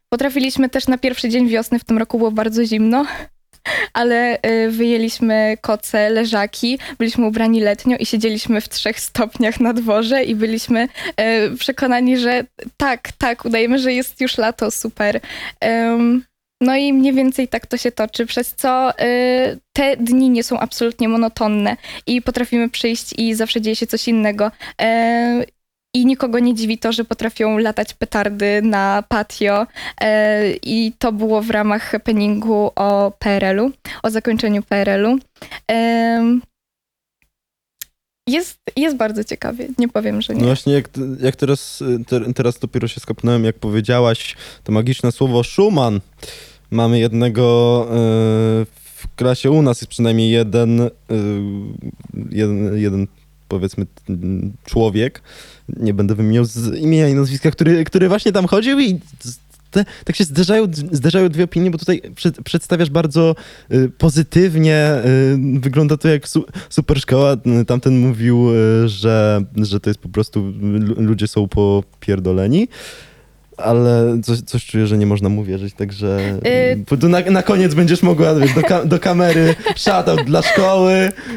Potrafiliśmy 0.08 0.68
też 0.68 0.88
na 0.88 0.98
pierwszy 0.98 1.28
dzień 1.28 1.48
wiosny, 1.48 1.78
w 1.78 1.84
tym 1.84 1.98
roku 1.98 2.18
było 2.18 2.30
bardzo 2.30 2.64
zimno, 2.64 3.06
ale 3.92 4.38
y, 4.46 4.70
wyjęliśmy 4.70 5.56
koce, 5.60 6.10
leżaki, 6.10 6.78
byliśmy 6.98 7.26
ubrani 7.26 7.60
letnio 7.60 7.96
i 7.96 8.06
siedzieliśmy 8.06 8.60
w 8.60 8.68
trzech 8.68 9.00
stopniach 9.00 9.60
na 9.60 9.72
dworze 9.72 10.24
i 10.24 10.34
byliśmy 10.34 10.88
y, 11.20 11.56
przekonani, 11.56 12.16
że 12.18 12.44
tak, 12.76 13.12
tak, 13.12 13.44
udajemy, 13.44 13.78
że 13.78 13.92
jest 13.92 14.20
już 14.20 14.38
lato, 14.38 14.70
super. 14.70 15.20
No 16.60 16.76
i 16.76 16.92
mniej 16.92 17.12
więcej 17.12 17.48
tak 17.48 17.66
to 17.66 17.76
się 17.76 17.92
toczy, 17.92 18.26
przez 18.26 18.54
co 18.54 18.90
y, 18.90 19.58
te 19.72 19.96
dni 19.96 20.30
nie 20.30 20.44
są 20.44 20.58
absolutnie 20.58 21.08
monotonne 21.08 21.76
i 22.06 22.22
potrafimy 22.22 22.70
przyjść 22.70 23.12
i 23.18 23.34
zawsze 23.34 23.60
dzieje 23.60 23.76
się 23.76 23.86
coś 23.86 24.08
innego. 24.08 24.50
I 25.96 26.06
nikogo 26.06 26.38
nie 26.38 26.54
dziwi 26.54 26.78
to, 26.78 26.92
że 26.92 27.04
potrafią 27.04 27.58
latać 27.58 27.94
petardy 27.94 28.62
na 28.62 29.04
patio. 29.08 29.66
E, 30.00 30.50
I 30.52 30.92
to 30.98 31.12
było 31.12 31.42
w 31.42 31.50
ramach 31.50 31.82
happeningu 31.82 32.70
o 32.76 33.12
PRL-u, 33.18 33.70
o 34.02 34.10
zakończeniu 34.10 34.62
PRL-u. 34.62 35.18
Jest, 38.28 38.58
jest 38.76 38.96
bardzo 38.96 39.24
ciekawie, 39.24 39.68
nie 39.78 39.88
powiem, 39.88 40.22
że 40.22 40.32
No 40.32 40.40
nie. 40.40 40.46
właśnie, 40.46 40.72
jak, 40.72 40.88
jak 41.20 41.36
teraz, 41.36 41.82
te, 42.08 42.32
teraz 42.34 42.58
dopiero 42.58 42.88
się 42.88 43.00
skapnąłem, 43.00 43.44
jak 43.44 43.56
powiedziałaś 43.58 44.36
to 44.64 44.72
magiczne 44.72 45.12
słowo 45.12 45.44
Schumann. 45.44 46.00
Mamy 46.70 46.98
jednego 46.98 47.82
y, 47.84 48.66
w 48.74 49.14
klasie 49.16 49.50
u 49.50 49.62
nas 49.62 49.80
jest 49.80 49.90
przynajmniej 49.90 50.30
jeden, 50.30 50.80
y, 50.80 50.90
jeden, 52.30 52.76
jeden 52.78 53.06
powiedzmy 53.48 53.86
człowiek, 54.64 55.22
nie 55.68 55.94
będę 55.94 56.14
wymieniał 56.14 56.44
z 56.44 56.78
imienia 56.78 57.08
i 57.08 57.14
nazwiska, 57.14 57.50
który, 57.50 57.84
który 57.84 58.08
właśnie 58.08 58.32
tam 58.32 58.46
chodził 58.46 58.80
i 58.80 59.00
te, 59.70 59.84
tak 60.04 60.16
się 60.16 60.24
zderzają, 60.24 60.66
zderzają 60.92 61.28
dwie 61.28 61.44
opinie, 61.44 61.70
bo 61.70 61.78
tutaj 61.78 62.02
przed, 62.14 62.42
przedstawiasz 62.42 62.90
bardzo 62.90 63.34
y, 63.72 63.90
pozytywnie, 63.98 65.02
y, 65.56 65.60
wygląda 65.60 65.96
to 65.96 66.08
jak 66.08 66.28
su, 66.28 66.44
super 66.68 67.00
szkoła. 67.00 67.36
Tamten 67.66 67.98
mówił, 67.98 68.50
y, 68.84 68.88
że, 68.88 69.44
że 69.56 69.80
to 69.80 69.90
jest 69.90 70.00
po 70.00 70.08
prostu, 70.08 70.52
lu- 70.60 71.02
ludzie 71.02 71.26
są 71.28 71.48
popierdoleni. 71.48 72.68
Ale 73.56 74.18
coś, 74.22 74.40
coś 74.40 74.66
czuję, 74.66 74.86
że 74.86 74.98
nie 74.98 75.06
można 75.06 75.28
mu 75.28 75.44
wierzyć, 75.44 75.74
także 75.74 76.18
Y- 76.90 76.96
tu 77.00 77.08
na, 77.08 77.20
na 77.20 77.42
koniec 77.42 77.74
będziesz 77.74 78.02
mogła 78.02 78.34
wiesz, 78.34 78.54
do, 78.54 78.62
ka, 78.62 78.84
do 78.84 78.98
kamery 78.98 79.54
shoutout 79.76 80.24
dla 80.24 80.42
szkoły. 80.42 80.92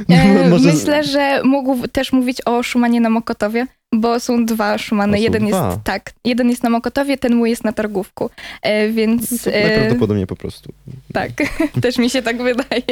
E, 0.09 0.49
Może- 0.49 0.73
Myślę, 0.73 1.03
że 1.03 1.41
mógł 1.43 1.87
też 1.87 2.11
mówić 2.13 2.37
o 2.45 2.63
Szumanie 2.63 3.01
na 3.01 3.09
Mokotowie, 3.09 3.67
bo 3.95 4.19
są 4.19 4.45
dwa 4.45 4.77
Szumany. 4.77 5.17
Są 5.17 5.23
jeden 5.23 5.47
dwa. 5.47 5.67
jest 5.67 5.83
tak, 5.83 6.13
jeden 6.25 6.49
jest 6.49 6.63
na 6.63 6.69
Mokotowie, 6.69 7.17
ten 7.17 7.35
mój 7.35 7.49
jest 7.49 7.63
na 7.63 7.73
Targówku. 7.73 8.29
E, 8.61 8.89
Więc 8.89 9.43
To 9.43 9.51
e, 9.51 9.67
Najprawdopodobniej 9.67 10.27
po 10.27 10.35
prostu. 10.35 10.73
tak, 11.13 11.31
też 11.81 11.97
mi 11.97 12.09
się 12.09 12.21
tak 12.21 12.37
wydaje. 12.37 12.83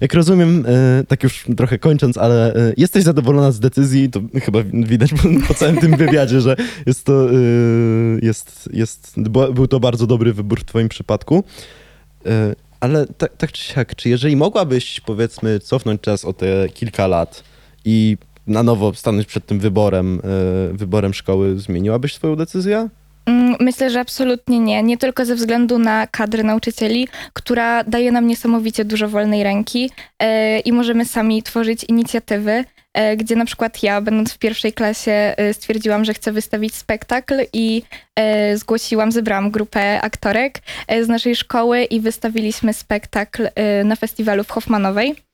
Jak 0.00 0.14
rozumiem, 0.14 0.64
e, 0.68 1.04
tak 1.04 1.22
już 1.22 1.44
trochę 1.56 1.78
kończąc, 1.78 2.18
ale 2.18 2.54
e, 2.54 2.72
jesteś 2.76 3.04
zadowolona 3.04 3.52
z 3.52 3.60
decyzji, 3.60 4.10
to 4.10 4.20
chyba 4.44 4.58
widać 4.72 5.10
po, 5.48 5.54
całym 5.54 5.76
tym 5.76 5.96
wywiadzie, 5.96 6.40
że 6.40 6.56
jest 6.86 7.04
to, 7.04 7.28
jest, 8.22 8.68
jest, 8.72 9.20
był 9.54 9.66
to 9.68 9.80
bardzo 9.80 10.06
dobry 10.06 10.32
wybór 10.32 10.60
w 10.60 10.64
twoim 10.64 10.88
przypadku. 10.88 11.44
Ale 12.80 13.06
tak, 13.06 13.36
tak 13.36 13.52
czy 13.52 13.64
siak, 13.64 13.94
czy 13.94 14.08
jeżeli 14.08 14.36
mogłabyś, 14.36 15.00
powiedzmy, 15.00 15.60
cofnąć 15.60 16.00
czas 16.00 16.24
o 16.24 16.32
te 16.32 16.68
kilka 16.68 17.06
lat 17.06 17.44
i 17.84 18.16
na 18.46 18.62
nowo 18.62 18.94
stanąć 18.94 19.26
przed 19.26 19.46
tym 19.46 19.58
wyborem, 19.58 20.20
e, 20.72 20.76
wyborem 20.76 21.14
szkoły, 21.14 21.58
zmieniłabyś 21.58 22.14
swoją 22.14 22.36
decyzję? 22.36 22.88
Mm, 23.26 23.56
Myślę, 23.60 23.90
że 23.90 24.00
absolutnie 24.00 24.58
nie. 24.58 24.82
Nie 24.82 24.98
tylko 24.98 25.24
ze 25.24 25.34
względu 25.34 25.78
na 25.78 26.06
kadrę 26.06 26.42
nauczycieli, 26.42 27.08
która 27.32 27.84
daje 27.84 28.12
nam 28.12 28.26
niesamowicie 28.26 28.84
dużo 28.84 29.08
wolnej 29.08 29.42
ręki 29.42 29.90
e, 30.18 30.58
i 30.58 30.72
możemy 30.72 31.04
sami 31.04 31.42
tworzyć 31.42 31.84
inicjatywy, 31.84 32.64
e, 32.94 33.16
gdzie 33.16 33.36
na 33.36 33.44
przykład 33.44 33.82
ja, 33.82 34.00
będąc 34.00 34.32
w 34.32 34.38
pierwszej 34.38 34.72
klasie, 34.72 35.34
stwierdziłam, 35.52 36.04
że 36.04 36.14
chcę 36.14 36.32
wystawić 36.32 36.74
spektakl 36.74 37.34
i 37.52 37.82
zgłosiłam, 38.54 39.12
zebrałam 39.12 39.50
grupę 39.50 40.00
aktorek 40.02 40.62
z 41.02 41.08
naszej 41.08 41.36
szkoły 41.36 41.84
i 41.84 42.00
wystawiliśmy 42.00 42.72
spektakl 42.72 43.48
na 43.84 43.96
festiwalu 43.96 44.44
w 44.44 44.50
Hoffmanowej. 44.50 45.25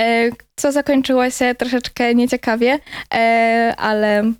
E, 0.00 0.30
Co 0.56 0.72
zakończyło 0.72 1.30
się 1.30 1.54
troszeczkę 1.54 2.14
nieciekawie, 2.14 2.78
e, 3.14 3.74
ale 3.78 4.32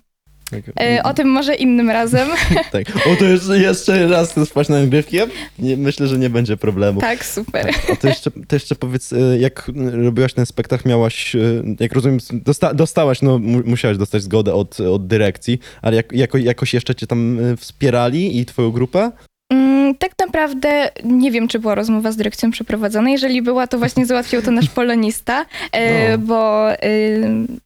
e, 0.79 1.03
o 1.03 1.13
tym 1.13 1.27
może 1.27 1.55
innym 1.55 1.89
razem. 1.89 2.29
Tak. 2.71 2.87
O, 3.07 3.15
to 3.15 3.25
już 3.25 3.41
jeszcze 3.47 4.07
raz 4.07 4.35
spać 4.45 4.69
na 4.69 4.79
nagrywki? 4.79 5.15
Ja 5.15 5.25
myślę, 5.59 6.07
że 6.07 6.17
nie 6.17 6.29
będzie 6.29 6.57
problemu. 6.57 7.01
Tak, 7.01 7.25
super. 7.25 7.69
A 7.91 7.95
to 7.95 8.07
jeszcze, 8.07 8.31
to 8.31 8.55
jeszcze 8.55 8.75
powiedz, 8.75 9.13
jak 9.39 9.71
robiłaś 9.91 10.33
ten 10.33 10.45
spektakl, 10.45 10.89
miałaś, 10.89 11.35
jak 11.79 11.93
rozumiem, 11.93 12.19
dosta, 12.31 12.73
dostałaś, 12.73 13.21
no 13.21 13.39
mu- 13.39 13.63
musiałaś 13.65 13.97
dostać 13.97 14.21
zgodę 14.23 14.53
od, 14.53 14.79
od 14.79 15.07
dyrekcji, 15.07 15.59
ale 15.81 15.95
jak, 15.95 16.11
jako, 16.11 16.37
jakoś 16.37 16.73
jeszcze 16.73 16.95
cię 16.95 17.07
tam 17.07 17.39
wspierali 17.57 18.39
i 18.39 18.45
twoją 18.45 18.71
grupę? 18.71 19.11
Mm, 19.51 19.95
tak 19.95 20.11
naprawdę 20.19 20.89
nie 21.03 21.31
wiem, 21.31 21.47
czy 21.47 21.59
była 21.59 21.75
rozmowa 21.75 22.11
z 22.11 22.15
dyrekcją 22.15 22.51
przeprowadzona. 22.51 23.09
Jeżeli 23.09 23.41
była, 23.41 23.67
to 23.67 23.77
właśnie 23.77 24.05
załatwił 24.05 24.41
to 24.41 24.51
nasz 24.51 24.69
polonista, 24.69 25.45
e, 25.71 26.11
No. 26.11 26.17
bo 26.17 26.71
e, 26.71 26.77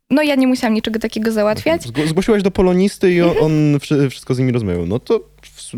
no 0.09 0.21
ja 0.21 0.35
nie 0.35 0.47
musiałam 0.47 0.73
niczego 0.73 0.99
takiego 0.99 1.31
załatwiać. 1.31 1.81
Zgł- 1.81 2.07
Zgłosiłaś 2.07 2.43
do 2.43 2.51
polonisty 2.51 3.13
i 3.13 3.21
on, 3.21 3.31
on 3.41 3.79
wszy- 3.79 4.09
wszystko 4.09 4.33
z 4.35 4.39
nimi 4.39 4.51
rozmawiał. 4.51 4.85
No 4.85 4.99
to 4.99 5.19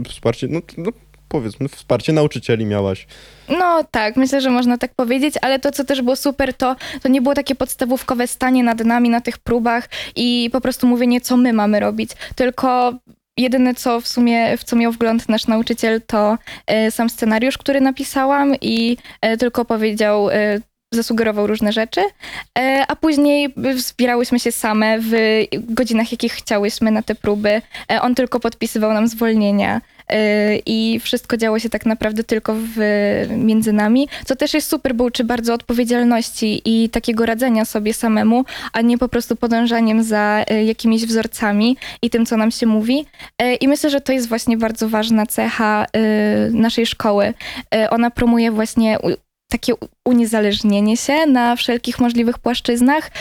wsparcie, 0.09 0.47
no, 0.49 0.59
no 0.77 0.91
powiedzmy, 1.29 1.69
wsparcie 1.69 2.13
nauczycieli 2.13 2.65
miałaś. 2.65 3.07
No 3.49 3.83
tak, 3.91 4.15
myślę, 4.17 4.41
że 4.41 4.49
można 4.49 4.77
tak 4.77 4.95
powiedzieć, 4.95 5.35
ale 5.41 5.59
to, 5.59 5.71
co 5.71 5.83
też 5.85 6.01
było 6.01 6.15
super, 6.15 6.53
to, 6.53 6.75
to 7.01 7.09
nie 7.09 7.21
było 7.21 7.35
takie 7.35 7.55
podstawówkowe 7.55 8.27
stanie 8.27 8.63
nad 8.63 8.79
nami 8.85 9.09
na 9.09 9.21
tych 9.21 9.37
próbach 9.37 9.89
i 10.15 10.49
po 10.51 10.61
prostu 10.61 10.87
mówienie, 10.87 11.21
co 11.21 11.37
my 11.37 11.53
mamy 11.53 11.79
robić, 11.79 12.11
tylko 12.35 12.93
jedyne, 13.37 13.73
co 13.73 14.01
w 14.01 14.07
sumie, 14.07 14.57
w 14.57 14.63
co 14.63 14.75
miał 14.75 14.91
wgląd 14.91 15.29
nasz 15.29 15.47
nauczyciel, 15.47 16.01
to 16.07 16.37
e, 16.67 16.91
sam 16.91 17.09
scenariusz, 17.09 17.57
który 17.57 17.81
napisałam 17.81 18.55
i 18.61 18.97
e, 19.21 19.37
tylko 19.37 19.65
powiedział, 19.65 20.29
e, 20.29 20.59
zasugerował 20.93 21.47
różne 21.47 21.71
rzeczy, 21.71 22.01
a 22.87 22.95
później 22.95 23.53
wspierałyśmy 23.77 24.39
się 24.39 24.51
same 24.51 24.99
w 24.99 25.11
godzinach, 25.53 26.11
jakich 26.11 26.33
chciałyśmy 26.33 26.91
na 26.91 27.01
te 27.01 27.15
próby. 27.15 27.61
On 28.01 28.15
tylko 28.15 28.39
podpisywał 28.39 28.93
nam 28.93 29.07
zwolnienia 29.07 29.81
i 30.65 30.99
wszystko 31.03 31.37
działo 31.37 31.59
się 31.59 31.69
tak 31.69 31.85
naprawdę 31.85 32.23
tylko 32.23 32.55
w, 32.57 32.77
między 33.37 33.73
nami, 33.73 34.07
co 34.25 34.35
też 34.35 34.53
jest 34.53 34.69
super, 34.69 34.95
bo 34.95 35.03
uczy 35.03 35.23
bardzo 35.23 35.53
odpowiedzialności 35.53 36.61
i 36.65 36.89
takiego 36.89 37.25
radzenia 37.25 37.65
sobie 37.65 37.93
samemu, 37.93 38.45
a 38.73 38.81
nie 38.81 38.97
po 38.97 39.09
prostu 39.09 39.35
podążaniem 39.35 40.03
za 40.03 40.43
e, 40.47 40.63
jakimiś 40.63 41.05
wzorcami 41.05 41.77
i 42.01 42.09
tym, 42.09 42.25
co 42.25 42.37
nam 42.37 42.51
się 42.51 42.65
mówi. 42.65 43.05
E, 43.41 43.55
I 43.55 43.67
myślę, 43.67 43.89
że 43.89 44.01
to 44.01 44.13
jest 44.13 44.27
właśnie 44.27 44.57
bardzo 44.57 44.89
ważna 44.89 45.25
cecha 45.25 45.85
naszej 46.51 46.85
szkoły. 46.85 47.33
Ona 47.89 48.11
promuje 48.11 48.51
właśnie 48.51 48.97
takie 49.51 49.73
uniezależnienie 50.05 50.97
się 50.97 51.25
na 51.25 51.55
wszelkich 51.55 51.99
możliwych 51.99 52.39
płaszczyznach, 52.39 53.11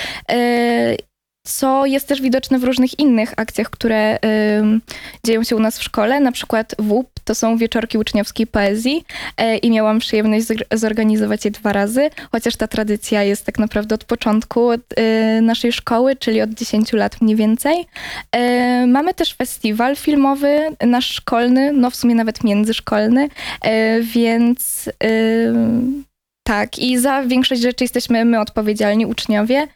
co 1.46 1.86
jest 1.86 2.08
też 2.08 2.22
widoczne 2.22 2.58
w 2.58 2.64
różnych 2.64 2.98
innych 2.98 3.32
akcjach, 3.36 3.70
które 3.70 4.18
em, 4.20 4.80
dzieją 5.24 5.44
się 5.44 5.56
u 5.56 5.60
nas 5.60 5.78
w 5.78 5.82
szkole. 5.82 6.20
Na 6.20 6.32
przykład 6.32 6.74
WUP 6.78 7.10
to 7.24 7.34
są 7.34 7.56
wieczorki 7.56 7.98
uczniowskiej 7.98 8.46
poezji 8.46 9.04
e, 9.36 9.56
i 9.56 9.70
miałam 9.70 9.98
przyjemność 9.98 10.46
zor- 10.46 10.76
zorganizować 10.78 11.44
je 11.44 11.50
dwa 11.50 11.72
razy, 11.72 12.10
chociaż 12.32 12.56
ta 12.56 12.66
tradycja 12.68 13.22
jest 13.22 13.46
tak 13.46 13.58
naprawdę 13.58 13.94
od 13.94 14.04
początku 14.04 14.72
e, 14.72 14.78
naszej 15.42 15.72
szkoły, 15.72 16.16
czyli 16.16 16.42
od 16.42 16.50
10 16.50 16.92
lat 16.92 17.20
mniej 17.20 17.36
więcej. 17.36 17.86
E, 18.32 18.86
Mamy 18.86 19.14
też 19.14 19.34
festiwal 19.34 19.96
filmowy, 19.96 20.58
nasz 20.86 21.10
szkolny, 21.10 21.72
no 21.72 21.90
w 21.90 21.96
sumie 21.96 22.14
nawet 22.14 22.44
międzyszkolny, 22.44 23.28
e, 23.62 24.00
więc 24.00 24.90
tak, 26.46 26.78
i 26.78 26.98
za 26.98 27.22
większość 27.22 27.62
rzeczy 27.62 27.84
jesteśmy 27.84 28.24
my 28.24 28.40
odpowiedzialni, 28.40 29.06
uczniowie, 29.06 29.66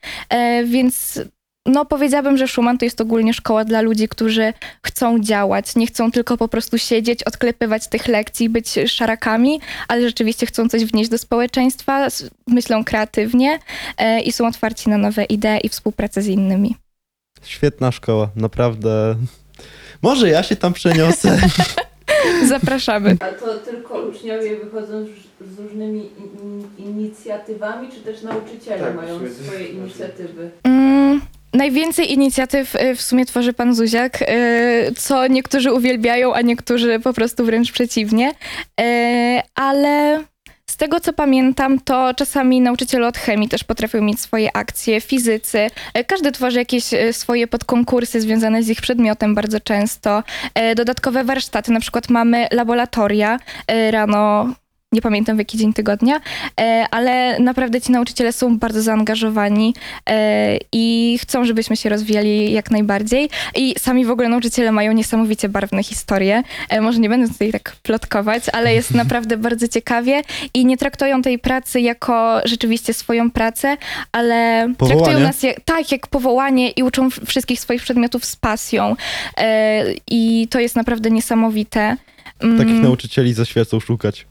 więc 0.65 1.21
no 1.67 1.85
powiedziałabym, 1.85 2.37
że 2.37 2.49
Schumann 2.49 2.79
to 2.79 2.85
jest 2.85 3.01
ogólnie 3.01 3.35
szkoła 3.35 3.65
dla 3.65 3.81
ludzi, 3.81 4.09
którzy 4.09 4.53
chcą 4.87 5.21
działać, 5.21 5.77
nie 5.77 5.87
chcą 5.87 6.11
tylko 6.11 6.37
po 6.37 6.49
prostu 6.49 6.79
siedzieć, 6.79 7.23
odklepywać 7.23 7.89
tych 7.89 8.09
lekcji, 8.09 8.49
być 8.49 8.75
szarakami, 8.87 9.61
ale 9.89 10.03
rzeczywiście 10.03 10.47
chcą 10.47 10.69
coś 10.69 10.85
wnieść 10.85 11.11
do 11.11 11.19
społeczeństwa, 11.19 12.09
myślą 12.47 12.85
kreatywnie 12.85 13.59
e, 13.99 14.21
i 14.21 14.33
są 14.33 14.47
otwarci 14.47 14.91
na 14.91 14.99
nowe 14.99 15.25
idee 15.25 15.59
i 15.63 15.69
współpracę 15.69 16.23
z 16.23 16.27
innymi. 16.27 16.77
Świetna 17.43 17.93
szkoła, 17.93 18.31
naprawdę. 18.37 19.17
Może 20.03 20.29
ja 20.29 20.43
się 20.43 20.57
tam 20.57 20.73
przeniosę. 20.73 21.39
Zapraszamy. 22.49 23.17
A 23.21 23.27
to 23.27 23.59
tylko 23.59 24.03
uczniowie 24.03 24.57
wychodzą 24.57 25.07
z, 25.41 25.59
różnymi 25.59 26.01
in, 26.01 26.69
inicjatywami, 26.79 27.89
czy 27.93 28.01
też 28.01 28.23
nauczyciele 28.23 28.81
Tak, 28.81 28.97
mają 28.97 29.19
swoje 29.45 29.67
inicjatywy? 29.67 30.51
Mm, 30.65 31.21
najwięcej 31.53 32.13
inicjatyw 32.13 32.75
y, 32.75 32.97
w 32.97 33.03
sumie 33.03 33.27
tworzy 33.27 33.53
pan 33.53 33.75
Zuziak, 33.75 34.23
y, 34.23 34.27
co 34.97 35.27
niektórzy 35.27 35.73
uwielbiają, 35.73 36.35
a 36.35 36.41
niektórzy 36.41 37.01
po 37.01 37.13
prostu 37.13 37.45
wręcz 37.45 37.73
przeciwnie. 37.73 38.33
Y, 38.81 38.85
Ale 39.55 40.25
z 40.67 40.77
tego 40.77 41.01
co 41.01 41.13
pamiętam, 41.13 41.81
to 41.81 42.15
czasami 42.15 42.61
nauczyciele 42.61 43.07
od 43.07 43.19
chemii 43.19 43.49
też 43.49 43.65
potrafią 43.65 44.03
mieć 44.03 44.21
swoje 44.21 44.57
akcje, 44.57 45.01
fizycy. 45.01 45.71
Każdy 46.07 46.33
tworzy 46.33 46.59
jakieś 46.59 46.85
swoje 47.13 47.47
podkonkursy 47.47 48.21
związane 48.21 48.63
z 48.63 48.69
ich 48.69 48.81
przedmiotem 48.81 49.35
bardzo 49.35 49.61
często. 49.61 50.23
Dodatkowe 50.77 51.25
warsztaty, 51.25 51.73
na 51.73 51.81
przykład 51.81 52.11
mamy 52.11 52.47
laboratoria 52.53 53.39
rano. 53.91 54.55
Nie 54.93 55.03
pamiętam 55.03 55.37
w 55.37 55.39
jaki 55.39 55.59
dzień 55.59 55.73
tygodnia, 55.73 56.21
e, 56.61 56.87
ale 56.91 57.39
naprawdę 57.39 57.81
ci 57.81 57.93
nauczyciele 57.93 58.33
są 58.33 58.59
bardzo 58.59 58.83
zaangażowani 58.83 59.75
e, 60.11 60.59
i 60.73 61.19
chcą, 61.21 61.45
żebyśmy 61.45 61.77
się 61.77 61.89
rozwijali 61.89 62.53
jak 62.53 62.71
najbardziej. 62.71 63.31
I 63.57 63.75
sami 63.79 64.05
w 64.05 64.11
ogóle 64.11 64.29
nauczyciele 64.29 64.73
mają 64.73 64.93
niesamowicie 64.93 65.49
barwne 65.49 65.83
historie. 65.83 66.43
E, 66.69 66.81
Może 66.81 66.99
nie 66.99 67.09
będę 67.09 67.29
tutaj 67.33 67.53
tak 67.53 67.77
plotkować, 67.83 68.43
ale 68.53 68.75
jest 68.81 68.95
naprawdę 68.95 69.37
bardzo 69.37 69.69
ciekawie 69.69 70.23
i 70.55 70.67
nie 70.67 70.77
traktują 70.77 71.23
tej 71.23 71.39
pracy 71.39 71.81
jako 71.81 72.41
rzeczywiście 72.45 72.95
swoją 72.95 73.31
pracę, 73.31 73.77
ale 74.13 74.69
Powołanie. 74.79 75.05
traktują 75.05 75.27
nas 75.27 75.43
jak, 75.43 75.61
tak, 75.61 75.93
jak 75.93 76.07
powołanie 76.07 76.71
i 76.71 76.83
uczą 76.83 77.11
wszystkich 77.11 77.61
swoich 77.61 77.83
przedmiotów 77.83 78.25
z 78.25 78.37
pasją. 78.37 78.97
I 80.11 80.49
to 80.51 80.61
jest 80.61 80.77
naprawdę 80.77 81.11
niesamowite. 81.11 81.97
Mm. 82.41 82.59
Takich 82.59 82.83
nauczycieli 82.83 83.35
ze 83.35 83.47
świecą 83.47 83.81
szukać. 83.81 84.27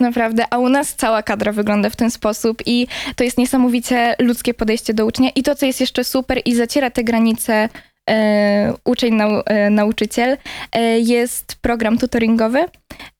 Naprawdę, 0.00 0.44
a 0.50 0.58
u 0.58 0.68
nas 0.68 0.94
cała 0.94 1.22
kadra 1.22 1.52
wygląda 1.52 1.90
w 1.90 1.96
ten 1.96 2.10
sposób 2.10 2.62
i 2.66 2.86
to 3.16 3.24
jest 3.24 3.38
niesamowicie 3.38 4.14
ludzkie 4.18 4.54
podejście 4.54 4.94
do 4.94 5.06
ucznia. 5.06 5.30
I 5.34 5.42
to, 5.42 5.54
co 5.54 5.66
jest 5.66 5.80
jeszcze 5.80 6.04
super 6.04 6.40
i 6.44 6.54
zaciera 6.54 6.90
te 6.90 7.04
granice 7.04 7.68
e, 8.10 8.72
uczeń, 8.84 9.14
nau, 9.14 9.42
e, 9.46 9.70
nauczyciel, 9.70 10.36
e, 10.72 10.98
jest 10.98 11.56
program 11.60 11.98
tutoringowy, 11.98 12.64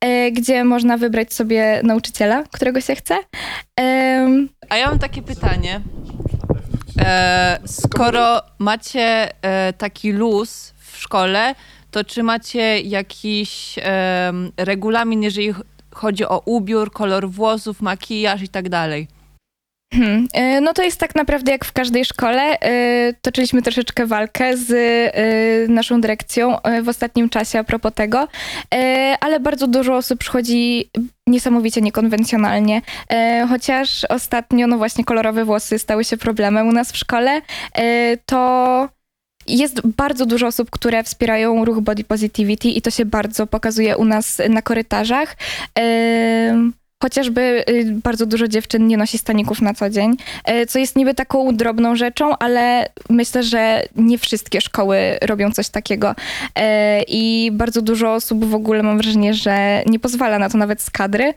e, 0.01 0.31
gdzie 0.31 0.65
można 0.65 0.97
wybrać 0.97 1.35
sobie 1.35 1.81
nauczyciela, 1.85 2.45
którego 2.53 2.81
się 2.81 2.95
chce. 2.95 3.15
Em, 3.77 4.49
A 4.69 4.77
ja 4.77 4.89
mam 4.89 4.99
takie 4.99 5.23
pytanie. 5.23 5.81
E, 6.99 7.59
skoro 7.67 8.43
macie 8.59 9.29
e, 9.43 9.73
taki 9.73 10.13
luz 10.13 10.75
w 10.79 10.99
szkole, 10.99 11.55
to 11.91 12.05
czy 12.05 12.23
macie 12.23 12.81
jakiś 12.81 13.75
em, 13.83 14.53
regulamin, 14.57 15.23
jeżeli 15.23 15.55
chodzi 15.95 16.25
o 16.25 16.43
ubiór, 16.45 16.93
kolor 16.93 17.31
włosów, 17.31 17.83
makijaż 17.83 18.43
i 18.43 18.49
tak 18.49 18.69
dalej? 18.69 19.09
Hmm. 19.95 20.29
e, 20.35 20.61
No 20.61 20.73
to 20.73 20.83
jest 20.83 21.01
tak 21.01 21.15
naprawdę 21.15 21.53
jak 21.53 21.65
w 21.65 21.73
każdej 21.73 22.05
szkole. 22.05 22.61
e, 22.61 23.13
Toczyliśmy 23.23 23.63
troszeczkę 23.63 24.07
walkę 24.07 24.57
z 24.57 24.71
e, 24.73 25.73
naszą 25.73 26.01
dyrekcją 26.01 26.57
w 26.83 26.89
ostatnim 26.89 27.29
czasie 27.29 27.59
a 27.59 27.65
propos 27.65 27.93
tego, 27.95 28.29
ale 29.21 29.41
bardzo 29.41 29.67
dużo 29.67 29.97
osób 29.97 30.19
przychodzi 30.19 30.91
niesamowicie 31.27 31.81
niekonwencjonalnie. 31.81 32.83
Chociaż 33.49 34.05
ostatnio, 34.09 34.67
no 34.67 34.79
właśnie, 34.79 35.05
kolorowe 35.05 35.45
włosy 35.45 35.79
stały 35.79 36.05
się 36.05 36.17
problemem 36.17 36.69
u 36.69 36.73
nas 36.73 36.93
w 36.93 36.97
szkole, 36.97 37.43
to 38.27 38.89
jest 39.47 39.87
bardzo 39.87 40.27
dużo 40.27 40.47
osób, 40.47 40.71
które 40.71 41.05
wspierają 41.05 41.65
ruch 41.65 41.81
body 41.81 42.05
positivity 42.05 42.69
i 42.69 42.83
to 42.83 42.91
się 42.91 43.05
bardzo 43.05 43.47
pokazuje 43.47 43.97
u 43.97 44.05
nas 44.05 44.43
na 44.51 44.63
korytarzach. 44.63 45.37
Em, 45.75 46.73
chociażby 47.03 47.65
y, 47.69 47.85
bardzo 48.05 48.27
dużo 48.27 48.49
dziewczyn 48.49 48.87
nie 48.87 48.97
nosi 48.97 49.19
staników 49.19 49.61
na 49.61 49.75
co 49.75 49.91
dzień, 49.91 50.17
e, 50.45 50.67
co 50.67 50.79
jest 50.79 50.97
niby 50.97 51.15
taką 51.15 51.57
drobną 51.57 51.97
rzeczą, 51.97 52.39
ale 52.39 52.89
myślę, 53.11 53.43
że 53.43 53.83
nie 53.97 54.19
wszystkie 54.19 54.61
szkoły 54.61 55.19
robią 55.23 55.51
coś 55.51 55.69
takiego. 55.69 56.15
E, 56.57 57.03
I 57.03 57.51
bardzo 57.53 57.83
dużo 57.83 58.15
osób 58.15 58.45
w 58.45 58.55
ogóle 58.55 58.83
mam 58.83 58.99
wrażenie, 58.99 59.35
że 59.35 59.83
nie 59.87 59.99
pozwala 59.99 60.39
na 60.39 60.51
to 60.51 60.59
nawet 60.59 60.83
z 60.83 60.91
kadry, 60.91 61.35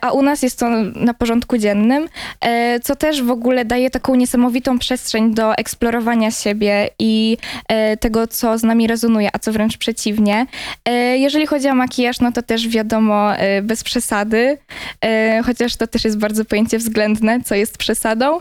a 0.00 0.12
u 0.12 0.22
nas 0.22 0.42
jest 0.42 0.58
to 0.58 0.68
na 0.94 1.14
porządku 1.14 1.58
dziennym, 1.58 2.08
co 2.82 2.96
też 2.96 3.22
w 3.22 3.30
ogóle 3.30 3.64
daje 3.64 3.90
taką 3.90 4.14
niesamowitą 4.14 4.78
przestrzeń 4.78 5.34
do 5.34 5.54
eksplorowania 5.54 6.30
siebie 6.30 6.88
i 6.98 7.36
tego, 8.00 8.26
co 8.26 8.58
z 8.58 8.62
nami 8.62 8.86
rezonuje, 8.86 9.28
a 9.32 9.38
co 9.38 9.52
wręcz 9.52 9.76
przeciwnie. 9.76 10.46
Jeżeli 11.14 11.46
chodzi 11.46 11.68
o 11.68 11.74
makijaż, 11.74 12.20
no 12.20 12.32
to 12.32 12.42
też 12.42 12.68
wiadomo, 12.68 13.30
bez 13.62 13.84
przesady, 13.84 14.58
chociaż 15.44 15.76
to 15.76 15.86
też 15.86 16.04
jest 16.04 16.18
bardzo 16.18 16.44
pojęcie 16.44 16.78
względne, 16.78 17.40
co 17.44 17.54
jest 17.54 17.78
przesadą, 17.78 18.40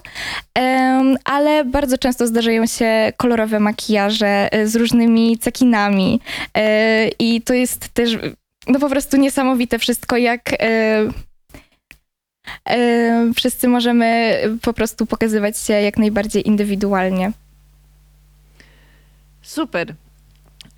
Em, 0.55 1.17
ale 1.23 1.65
bardzo 1.65 1.97
często 1.97 2.27
zdarzają 2.27 2.67
się 2.67 3.13
kolorowe 3.17 3.59
makijaże 3.59 4.53
e, 4.53 4.67
z 4.67 4.75
różnymi 4.75 5.37
cekinami 5.37 6.19
e, 6.57 7.07
i 7.07 7.41
to 7.41 7.53
jest 7.53 7.89
też 7.89 8.17
no 8.67 8.79
po 8.79 8.89
prostu 8.89 9.17
niesamowite 9.17 9.79
wszystko, 9.79 10.17
jak 10.17 10.53
e, 10.53 11.03
e, 12.69 13.31
wszyscy 13.35 13.67
możemy 13.67 14.39
po 14.61 14.73
prostu 14.73 15.05
pokazywać 15.05 15.57
się 15.57 15.73
jak 15.73 15.97
najbardziej 15.97 16.47
indywidualnie. 16.47 17.31
Super. 19.41 19.93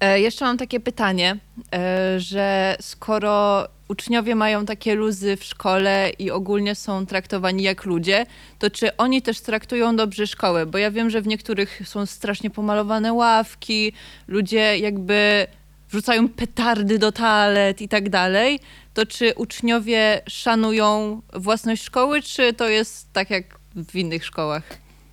E, 0.04 0.20
jeszcze 0.20 0.46
mam 0.46 0.58
takie 0.58 0.80
pytanie, 0.80 1.38
e, 1.74 2.20
że 2.20 2.76
skoro 2.82 3.68
uczniowie 3.88 4.36
mają 4.36 4.66
takie 4.66 4.96
luzy 4.96 5.38
w 5.38 5.44
szkole 5.44 6.12
i 6.20 6.32
ogólnie 6.32 6.76
są 6.76 7.06
traktowani 7.06 7.64
jak 7.64 7.86
ludzie, 7.86 8.26
to 8.60 8.70
czy 8.70 8.98
oni 8.98 9.22
też 9.22 9.42
traktują 9.42 9.96
dobrze 9.96 10.28
szkołę? 10.28 10.66
Bo 10.66 10.78
ja 10.78 10.92
wiem, 10.92 11.10
że 11.10 11.22
w 11.22 11.28
niektórych 11.28 11.82
są 11.86 12.06
strasznie 12.06 12.50
pomalowane 12.50 13.14
ławki, 13.14 13.94
ludzie 14.28 14.78
jakby 14.78 15.48
wrzucają 15.90 16.30
petardy 16.30 17.00
do 17.00 17.12
toalet 17.12 17.82
i 17.82 17.88
tak 17.88 18.10
dalej. 18.10 18.60
To 18.94 19.06
czy 19.06 19.34
uczniowie 19.36 20.22
szanują 20.30 21.22
własność 21.34 21.84
szkoły, 21.84 22.22
czy 22.22 22.54
to 22.54 22.70
jest 22.70 23.14
tak 23.14 23.30
jak 23.30 23.46
w 23.76 23.96
innych 23.96 24.26
szkołach? 24.26 24.64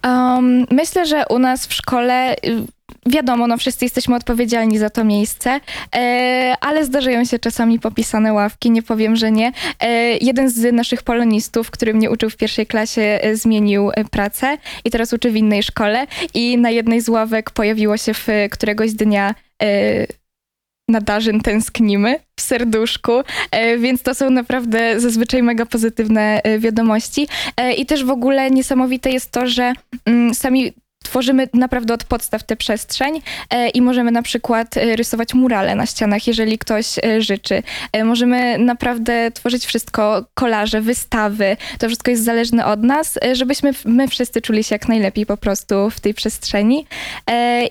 Um, 0.04 0.66
myślę, 0.70 1.06
że 1.06 1.24
u 1.30 1.38
nas 1.38 1.66
w 1.66 1.72
szkole 1.72 2.34
y, 2.34 2.66
wiadomo, 3.06 3.46
no 3.46 3.56
wszyscy 3.56 3.84
jesteśmy 3.84 4.16
odpowiedzialni 4.16 4.78
za 4.78 4.90
to 4.90 5.04
miejsce, 5.04 5.60
e, 5.94 6.54
ale 6.60 6.84
zdarzają 6.84 7.24
się 7.24 7.38
czasami 7.38 7.78
popisane 7.78 8.32
ławki, 8.32 8.70
nie 8.70 8.82
powiem, 8.82 9.16
że 9.16 9.30
nie. 9.30 9.52
E, 9.80 10.16
jeden 10.16 10.50
z 10.50 10.74
naszych 10.74 11.02
polonistów, 11.02 11.70
który 11.70 11.94
mnie 11.94 12.10
uczył 12.10 12.30
w 12.30 12.36
pierwszej 12.36 12.66
klasie, 12.66 13.02
e, 13.02 13.36
zmienił 13.36 13.90
e, 13.90 14.04
pracę 14.04 14.58
i 14.84 14.90
teraz 14.90 15.12
uczy 15.12 15.30
w 15.30 15.36
innej 15.36 15.62
szkole 15.62 16.06
i 16.34 16.58
na 16.58 16.70
jednej 16.70 17.00
z 17.00 17.08
ławek 17.08 17.50
pojawiło 17.50 17.96
się 17.96 18.14
w 18.14 18.26
któregoś 18.50 18.92
dnia 18.92 19.34
e, 19.62 20.06
na 20.90 21.00
Darzyn 21.00 21.40
tęsknimy 21.40 22.20
w 22.36 22.40
serduszku, 22.40 23.12
e, 23.50 23.78
więc 23.78 24.02
to 24.02 24.14
są 24.14 24.30
naprawdę 24.30 25.00
zazwyczaj 25.00 25.42
mega 25.42 25.66
pozytywne 25.66 26.40
e, 26.42 26.58
wiadomości. 26.58 27.28
E, 27.56 27.72
I 27.72 27.86
też 27.86 28.04
w 28.04 28.10
ogóle 28.10 28.50
niesamowite 28.50 29.10
jest 29.10 29.30
to, 29.30 29.46
że 29.46 29.72
mm, 30.06 30.34
sami 30.34 30.72
tworzymy 31.10 31.48
naprawdę 31.54 31.94
od 31.94 32.04
podstaw 32.04 32.42
tę 32.42 32.56
przestrzeń 32.56 33.22
e, 33.50 33.68
i 33.68 33.82
możemy 33.82 34.10
na 34.10 34.22
przykład 34.22 34.76
e, 34.76 34.96
rysować 34.96 35.34
murale 35.34 35.74
na 35.74 35.86
ścianach, 35.86 36.26
jeżeli 36.26 36.58
ktoś 36.58 36.98
e, 36.98 37.22
życzy. 37.22 37.62
Możemy 38.04 38.58
naprawdę 38.58 39.30
tworzyć 39.30 39.66
wszystko, 39.66 40.24
kolaże, 40.34 40.80
wystawy. 40.80 41.56
To 41.78 41.86
wszystko 41.86 42.10
jest 42.10 42.24
zależne 42.24 42.66
od 42.66 42.82
nas, 42.82 43.18
żebyśmy 43.32 43.72
my 43.84 44.08
wszyscy 44.08 44.40
czuli 44.40 44.64
się 44.64 44.74
jak 44.74 44.88
najlepiej 44.88 45.26
po 45.26 45.36
prostu 45.36 45.90
w 45.90 46.00
tej 46.00 46.14
przestrzeni. 46.14 46.86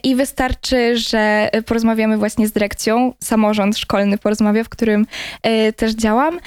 I 0.04 0.16
wystarczy, 0.16 0.98
że 0.98 1.50
porozmawiamy 1.66 2.18
właśnie 2.18 2.48
z 2.48 2.52
dyrekcją, 2.52 3.14
samorząd 3.24 3.78
szkolny 3.78 4.18
porozmawia, 4.18 4.64
w 4.64 4.70
którym 4.70 5.08
też 5.76 5.92
działam 5.92 6.40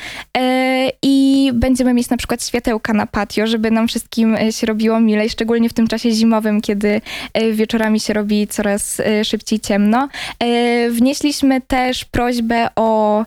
i 1.03 1.51
będziemy 1.55 1.95
mieć 1.95 2.11
na 2.11 2.17
przykład 2.17 2.45
światełka 2.45 2.93
na 2.93 3.07
patio, 3.07 3.47
żeby 3.47 3.71
nam 3.71 3.89
wszystkim 3.89 4.37
się 4.51 4.67
robiło 4.67 5.01
milej, 5.01 5.31
szczególnie 5.31 5.69
w 5.69 5.73
tym 5.73 5.89
czasie 5.89 6.11
zimowym, 6.11 6.61
kiedy 6.61 6.82
e, 6.85 7.53
wieczorami 7.53 8.01
się 8.01 8.12
robi 8.12 8.47
coraz 8.47 9.01
e, 9.01 9.25
szybciej 9.25 9.61
ciemno. 9.61 10.09
E, 10.38 10.90
Wnieśliśmy 10.90 11.61
też 11.61 12.05
prośbę 12.05 12.68
o 12.77 13.25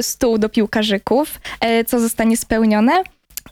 stół 0.00 0.38
do 0.38 0.48
piłkarzyków, 0.48 1.40
co 1.86 2.00
zostanie 2.00 2.36
spełnione. 2.36 2.92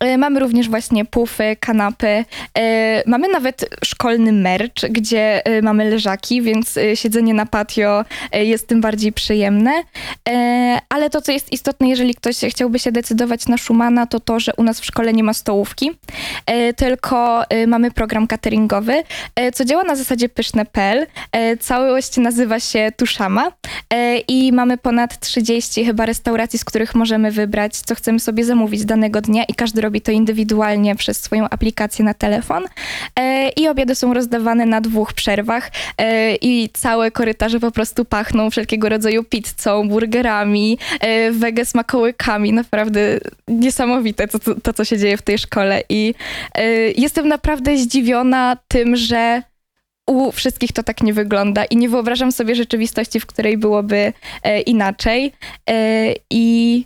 E, 0.00 0.18
Mamy 0.18 0.40
również 0.40 0.68
właśnie 0.68 1.04
pufy, 1.04 1.56
kanapy. 1.60 2.24
E, 2.58 3.02
Mamy 3.06 3.28
nawet 3.28 3.78
szkolny 3.84 4.32
merch, 4.32 4.82
gdzie 4.90 5.46
e, 5.46 5.62
mamy 5.62 5.90
leżaki, 5.90 6.42
więc 6.42 6.78
siedzenie 6.94 7.34
na 7.34 7.46
patio 7.46 8.04
jest 8.32 8.68
tym 8.68 8.80
bardziej 8.80 9.12
przyjemne. 9.12 9.72
Ale 10.88 11.10
to, 11.10 11.20
co 11.20 11.32
jest 11.32 11.52
istotne, 11.52 11.88
jeżeli 11.88 12.14
ktoś 12.14 12.36
chciałby 12.36 12.78
się 12.78 12.92
decydować 12.92 13.46
na 13.46 13.58
Schumana, 13.58 14.06
to 14.06 14.20
to, 14.20 14.40
że 14.40 14.52
u 14.56 14.62
nas 14.62 14.80
w 14.80 14.84
szkole 14.84 15.12
nie 15.12 15.22
ma 15.24 15.34
stołówki, 15.34 15.90
tylko 16.76 17.44
mamy 17.66 17.90
program 17.90 18.26
cateringowy, 18.26 19.02
co 19.54 19.64
działa 19.64 19.84
na 19.84 19.96
zasadzie 19.96 20.28
pyszne.pl. 20.28 21.06
Całość 21.60 22.16
nazywa 22.16 22.60
się 22.60 22.92
Tuszama 22.96 23.52
i 24.28 24.52
mamy 24.52 24.78
ponad 24.78 25.20
30 25.20 25.84
chyba 25.84 26.06
restauracji, 26.06 26.58
z 26.58 26.64
których 26.64 26.94
możemy 26.94 27.30
wybrać, 27.30 27.76
co 27.76 27.94
chcemy 27.94 28.20
sobie 28.20 28.44
zamówić 28.44 28.84
danego 28.84 29.20
dnia 29.20 29.44
i 29.44 29.54
każdy 29.54 29.80
robi 29.88 30.00
to 30.00 30.12
indywidualnie 30.12 30.96
przez 30.96 31.20
swoją 31.20 31.48
aplikację 31.48 32.04
na 32.04 32.14
telefon. 32.14 32.64
E, 33.16 33.48
I 33.48 33.68
obiady 33.68 33.94
są 33.94 34.14
rozdawane 34.14 34.66
na 34.66 34.80
dwóch 34.80 35.12
przerwach 35.12 35.70
e, 35.98 36.34
i 36.34 36.70
całe 36.72 37.10
korytarze 37.10 37.60
po 37.60 37.70
prostu 37.70 38.04
pachną 38.04 38.50
wszelkiego 38.50 38.88
rodzaju 38.88 39.24
pizzą, 39.24 39.88
burgerami, 39.88 40.78
e, 41.00 41.30
wege 41.30 41.64
smakołykami. 41.64 42.52
Naprawdę 42.52 43.20
niesamowite 43.48 44.28
to, 44.28 44.38
to, 44.62 44.72
co 44.72 44.84
się 44.84 44.98
dzieje 44.98 45.16
w 45.16 45.22
tej 45.22 45.38
szkole 45.38 45.82
i 45.88 46.14
jestem 46.96 47.28
naprawdę 47.28 47.76
zdziwiona 47.76 48.56
tym, 48.68 48.96
że 48.96 49.42
u 50.06 50.32
wszystkich 50.32 50.72
to 50.72 50.82
tak 50.82 51.02
nie 51.02 51.12
wygląda 51.14 51.64
i 51.64 51.76
nie 51.76 51.88
wyobrażam 51.88 52.32
sobie 52.32 52.54
rzeczywistości, 52.54 53.20
w 53.20 53.26
której 53.26 53.58
byłoby 53.58 54.12
e, 54.42 54.60
inaczej. 54.60 55.32
E, 55.70 56.14
I 56.30 56.84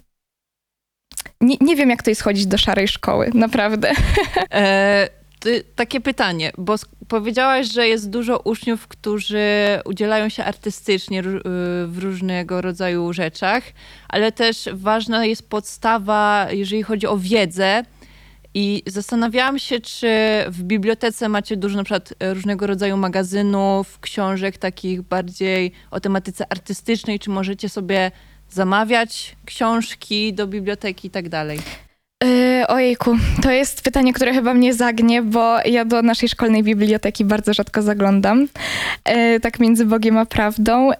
nie, 1.42 1.56
nie 1.60 1.76
wiem, 1.76 1.90
jak 1.90 2.02
to 2.02 2.10
jest 2.10 2.22
chodzić 2.22 2.46
do 2.46 2.58
szarej 2.58 2.88
szkoły, 2.88 3.30
naprawdę. 3.34 3.92
E, 4.54 5.08
ty, 5.40 5.64
takie 5.76 6.00
pytanie, 6.00 6.52
bo 6.58 6.74
powiedziałaś, 7.08 7.72
że 7.72 7.88
jest 7.88 8.10
dużo 8.10 8.38
uczniów, 8.38 8.88
którzy 8.88 9.46
udzielają 9.84 10.28
się 10.28 10.44
artystycznie 10.44 11.20
y, 11.20 11.24
w 11.86 11.98
różnego 12.02 12.60
rodzaju 12.60 13.12
rzeczach, 13.12 13.62
ale 14.08 14.32
też 14.32 14.68
ważna 14.72 15.26
jest 15.26 15.48
podstawa, 15.48 16.46
jeżeli 16.50 16.82
chodzi 16.82 17.06
o 17.06 17.18
wiedzę. 17.18 17.82
I 18.54 18.82
zastanawiałam 18.86 19.58
się, 19.58 19.80
czy 19.80 20.08
w 20.48 20.62
bibliotece 20.62 21.28
macie 21.28 21.56
dużo 21.56 21.76
na 21.76 21.84
przykład 21.84 22.14
e, 22.20 22.34
różnego 22.34 22.66
rodzaju 22.66 22.96
magazynów, 22.96 24.00
książek 24.00 24.58
takich 24.58 25.02
bardziej 25.02 25.72
o 25.90 26.00
tematyce 26.00 26.52
artystycznej, 26.52 27.18
czy 27.18 27.30
możecie 27.30 27.68
sobie 27.68 28.10
zamawiać 28.52 29.36
książki 29.44 30.34
do 30.34 30.46
biblioteki 30.46 31.08
i 31.08 31.10
tak 31.10 31.28
dalej. 31.28 31.58
E, 32.24 32.66
ojejku, 32.68 33.16
to 33.42 33.50
jest 33.50 33.82
pytanie, 33.82 34.12
które 34.12 34.34
chyba 34.34 34.54
mnie 34.54 34.74
zagnie, 34.74 35.22
bo 35.22 35.58
ja 35.64 35.84
do 35.84 36.02
naszej 36.02 36.28
szkolnej 36.28 36.62
biblioteki 36.62 37.24
bardzo 37.24 37.54
rzadko 37.54 37.82
zaglądam. 37.82 38.48
E, 39.04 39.40
tak 39.40 39.60
między 39.60 39.84
Bogiem 39.86 40.16
a 40.16 40.26
prawdą. 40.26 40.92
E, 40.92 40.96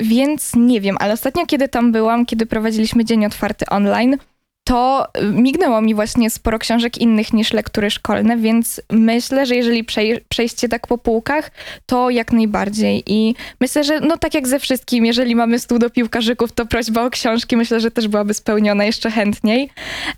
więc 0.00 0.52
nie 0.56 0.80
wiem, 0.80 0.96
ale 1.00 1.12
ostatnio, 1.12 1.46
kiedy 1.46 1.68
tam 1.68 1.92
byłam, 1.92 2.26
kiedy 2.26 2.46
prowadziliśmy 2.46 3.04
dzień 3.04 3.26
otwarty 3.26 3.66
online, 3.66 4.16
to 4.64 5.06
mignęło 5.32 5.80
mi 5.80 5.94
właśnie 5.94 6.30
sporo 6.30 6.58
książek 6.58 6.98
innych 6.98 7.32
niż 7.32 7.52
lektury 7.52 7.90
szkolne, 7.90 8.36
więc 8.36 8.80
myślę, 8.90 9.46
że 9.46 9.56
jeżeli 9.56 9.84
przej- 9.84 10.20
przejście 10.28 10.68
tak 10.68 10.86
po 10.86 10.98
półkach, 10.98 11.50
to 11.86 12.10
jak 12.10 12.32
najbardziej. 12.32 13.02
I 13.06 13.34
myślę, 13.60 13.84
że 13.84 14.00
no 14.00 14.16
tak 14.16 14.34
jak 14.34 14.48
ze 14.48 14.58
wszystkim, 14.58 15.06
jeżeli 15.06 15.36
mamy 15.36 15.58
stół 15.58 15.78
do 15.78 15.90
piłkarzyków, 15.90 16.52
to 16.52 16.66
prośba 16.66 17.04
o 17.04 17.10
książki 17.10 17.56
myślę, 17.56 17.80
że 17.80 17.90
też 17.90 18.08
byłaby 18.08 18.34
spełniona 18.34 18.84
jeszcze 18.84 19.10
chętniej. 19.10 19.70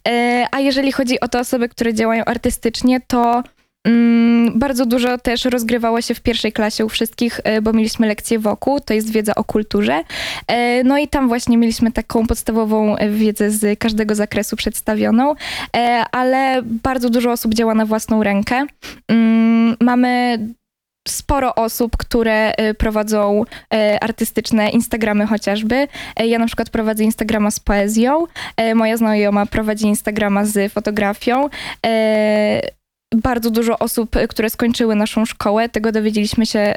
E, 0.09 0.46
A 0.50 0.61
jeżeli 0.61 0.92
chodzi 0.92 1.20
o 1.20 1.28
te 1.28 1.40
osoby, 1.40 1.68
które 1.68 1.94
działają 1.94 2.24
artystycznie, 2.24 3.00
to 3.07 3.42
bardzo 4.55 4.87
dużo 4.87 5.18
też 5.18 5.44
rozgrywało 5.44 6.01
się 6.01 6.14
w 6.14 6.20
pierwszej 6.20 6.53
klasie 6.53 6.85
u 6.85 6.88
wszystkich, 6.88 7.40
e, 7.44 7.62
bo 7.62 7.73
mieliśmy 7.73 8.07
lekcję 8.07 8.38
wokół, 8.38 8.81
to 8.81 8.94
jest 8.94 9.11
wiedza 9.12 9.35
o 9.35 9.44
kulturze. 9.44 10.03
E, 10.47 10.85
No 10.85 10.99
i 10.99 11.09
tam 11.09 11.29
właśnie 11.29 11.59
mieliśmy 11.59 11.92
taką 11.92 12.27
podstawową 12.27 12.97
e, 12.97 13.09
wiedzę 13.11 13.51
z 13.51 13.79
każdego 13.79 14.14
zakresu 14.14 14.57
przedstawioną, 14.57 15.35
ale 16.12 16.62
bardzo 16.62 17.11
dużo 17.11 17.33
osób 17.33 17.55
działa 17.55 17.75
na 17.75 17.87
własną 17.87 18.23
rękę. 18.23 18.66
Mm, 19.09 19.77
Mamy 19.81 20.38
sporo 21.09 21.55
osób, 21.55 21.97
które 21.97 22.53
prowadzą 22.79 23.44
artystyczne 24.01 24.68
Instagramy 24.70 25.27
chociażby. 25.27 25.88
Ja 26.25 26.38
na 26.38 26.47
przykład 26.47 26.70
prowadzę 26.70 27.05
Instagrama 27.05 27.51
z 27.51 27.61
poezją, 27.61 28.27
moja 28.75 28.97
znajoma 28.97 29.47
prowadzi 29.47 29.87
Instagrama 29.87 30.44
z 30.44 30.73
fotografią. 30.73 31.49
Bardzo 33.14 33.50
dużo 33.50 33.79
osób, 33.79 34.16
e, 34.16 34.29
które 34.29 34.50
skończyły 34.50 34.94
naszą 34.94 35.24
szkołę, 35.24 35.68
tego 35.68 35.92
dowiedzieliśmy 35.92 36.46
się 36.46 36.74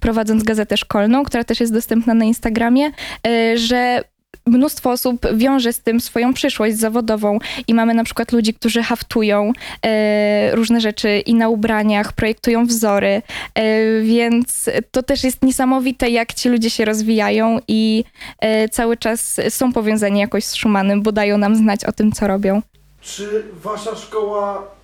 prowadząc 0.00 0.42
gazetę 0.42 0.76
szkolną, 0.76 1.24
która 1.24 1.44
też 1.44 1.60
jest 1.60 1.72
dostępna 1.72 2.14
na 2.14 2.24
Instagramie, 2.24 2.90
e, 3.26 3.58
że 3.58 4.04
mnóstwo 4.46 4.90
osób 4.90 5.26
wiąże 5.34 5.72
z 5.72 5.80
tym 5.80 6.00
swoją 6.00 6.34
przyszłość 6.34 6.76
zawodową 6.76 7.38
i 7.66 7.74
mamy 7.74 7.94
na 7.94 8.04
przykład 8.04 8.32
ludzi, 8.32 8.54
którzy 8.54 8.82
haftują 8.82 9.52
e, 9.86 10.56
różne 10.56 10.80
rzeczy 10.80 11.18
i 11.18 11.34
na 11.34 11.48
ubraniach, 11.48 12.12
projektują 12.12 12.66
wzory, 12.66 13.22
więc 14.02 14.70
to 14.90 15.02
też 15.02 15.24
jest 15.24 15.42
niesamowite, 15.42 16.10
jak 16.10 16.34
ci 16.34 16.48
ludzie 16.48 16.70
się 16.70 16.84
rozwijają 16.84 17.58
i 17.68 18.04
cały 18.70 18.96
czas 18.96 19.36
są 19.48 19.72
powiązani 19.72 20.20
jakoś 20.20 20.44
z 20.44 20.50
Schumannem, 20.50 21.02
bo 21.02 21.12
dają 21.12 21.38
nam 21.38 21.56
znać 21.56 21.84
o 21.84 21.92
tym, 21.92 22.12
co 22.12 22.26
robią. 22.26 22.62
Czy 23.00 23.42
wasza 23.62 23.96
szkoła 23.96 24.77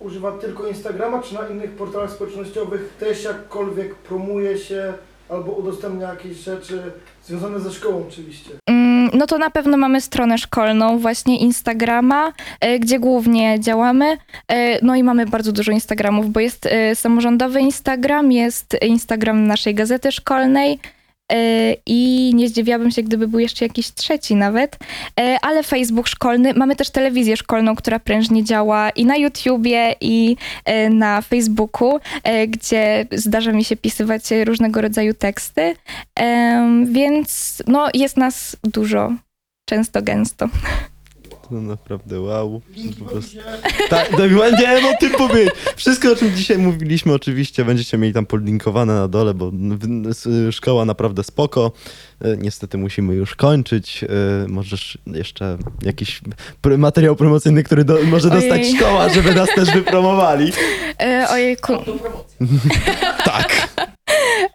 używa 0.00 0.32
tylko 0.32 0.66
Instagrama, 0.66 1.22
czy 1.22 1.34
na 1.34 1.48
innych 1.48 1.70
portalach 1.70 2.10
społecznościowych 2.10 2.94
też 3.00 3.24
jakkolwiek 3.24 3.94
promuje 3.94 4.58
się 4.58 4.92
albo 5.28 5.52
udostępnia 5.52 6.08
jakieś 6.08 6.36
rzeczy 6.36 6.82
związane 7.24 7.60
ze 7.60 7.70
szkołą 7.72 8.04
oczywiście? 8.08 8.50
Mm, 8.66 9.10
No 9.14 9.26
to 9.26 9.38
na 9.38 9.50
pewno 9.50 9.76
mamy 9.76 10.00
stronę 10.00 10.38
szkolną, 10.38 10.98
właśnie 10.98 11.38
Instagrama, 11.38 12.32
e, 12.60 12.78
gdzie 12.78 12.98
głównie 12.98 13.60
działamy. 13.60 14.16
E, 14.48 14.84
No 14.84 14.96
i 14.96 15.02
mamy 15.02 15.26
bardzo 15.26 15.52
dużo 15.52 15.72
Instagramów, 15.72 16.30
bo 16.30 16.40
jest 16.40 16.66
e, 16.66 16.94
samorządowy 16.94 17.60
Instagram, 17.60 18.32
jest 18.32 18.76
Instagram 18.82 19.46
naszej 19.46 19.74
gazety 19.74 20.12
szkolnej 20.12 20.78
i 21.86 22.32
nie 22.34 22.48
zdziwiłabym 22.48 22.90
się, 22.90 23.02
gdyby 23.02 23.28
był 23.28 23.40
jeszcze 23.40 23.64
jakiś 23.64 23.94
trzeci 23.94 24.34
nawet, 24.34 24.78
E, 25.20 25.36
ale 25.42 25.62
Facebook 25.62 26.08
szkolny. 26.08 26.54
Mamy 26.54 26.76
też 26.76 26.90
telewizję 26.90 27.36
szkolną, 27.36 27.76
która 27.76 27.98
prężnie 27.98 28.44
działa 28.44 28.90
i 28.90 29.04
na 29.04 29.16
YouTubie, 29.16 29.94
i 30.00 30.36
e, 30.64 30.90
na 30.90 31.22
Facebooku, 31.22 32.00
e, 32.22 32.46
gdzie 32.46 33.06
zdarza 33.12 33.52
mi 33.52 33.64
się 33.64 33.76
pisywać 33.76 34.22
różnego 34.44 34.80
rodzaju 34.80 35.14
teksty. 35.14 35.74
Więc 36.84 37.62
no, 37.66 37.88
jest 37.94 38.16
nas 38.16 38.56
dużo, 38.64 39.12
często, 39.68 40.02
gęsto. 40.02 40.48
No 41.50 41.60
naprawdę, 41.60 42.20
wow. 42.20 42.60
Po 42.98 43.04
prostu-. 43.04 43.36
Tak, 43.88 44.08
tak, 44.08 44.16
nie 44.50 44.88
o 44.88 44.96
tym 45.00 45.10
powiedzieć. 45.10 45.54
Wszystko, 45.76 46.12
o 46.12 46.16
czym 46.16 46.36
dzisiaj 46.36 46.58
mówiliśmy, 46.58 47.12
oczywiście 47.12 47.64
będziecie 47.64 47.98
mieli 47.98 48.14
tam 48.14 48.26
podlinkowane 48.26 48.94
na 48.94 49.08
dole, 49.08 49.34
bo 49.34 49.50
szkoła 50.50 50.84
naprawdę 50.84 51.24
spoko. 51.24 51.72
E, 52.24 52.36
Niestety 52.36 52.78
musimy 52.78 53.14
już 53.14 53.34
kończyć. 53.34 54.04
E, 54.04 54.08
Możesz 54.48 54.98
jeszcze 55.06 55.58
jakiś 55.82 56.20
materiał 56.78 57.16
promocyjny, 57.16 57.62
który 57.62 57.84
do, 57.84 57.98
może 58.04 58.30
dostać 58.30 58.60
Ojej. 58.60 58.76
szkoła, 58.76 59.08
żeby 59.08 59.34
nas 59.34 59.48
też 59.54 59.70
wypromowali. 59.70 60.52
E, 61.00 61.26
ojejku. 61.30 61.72
Tak. 63.24 63.68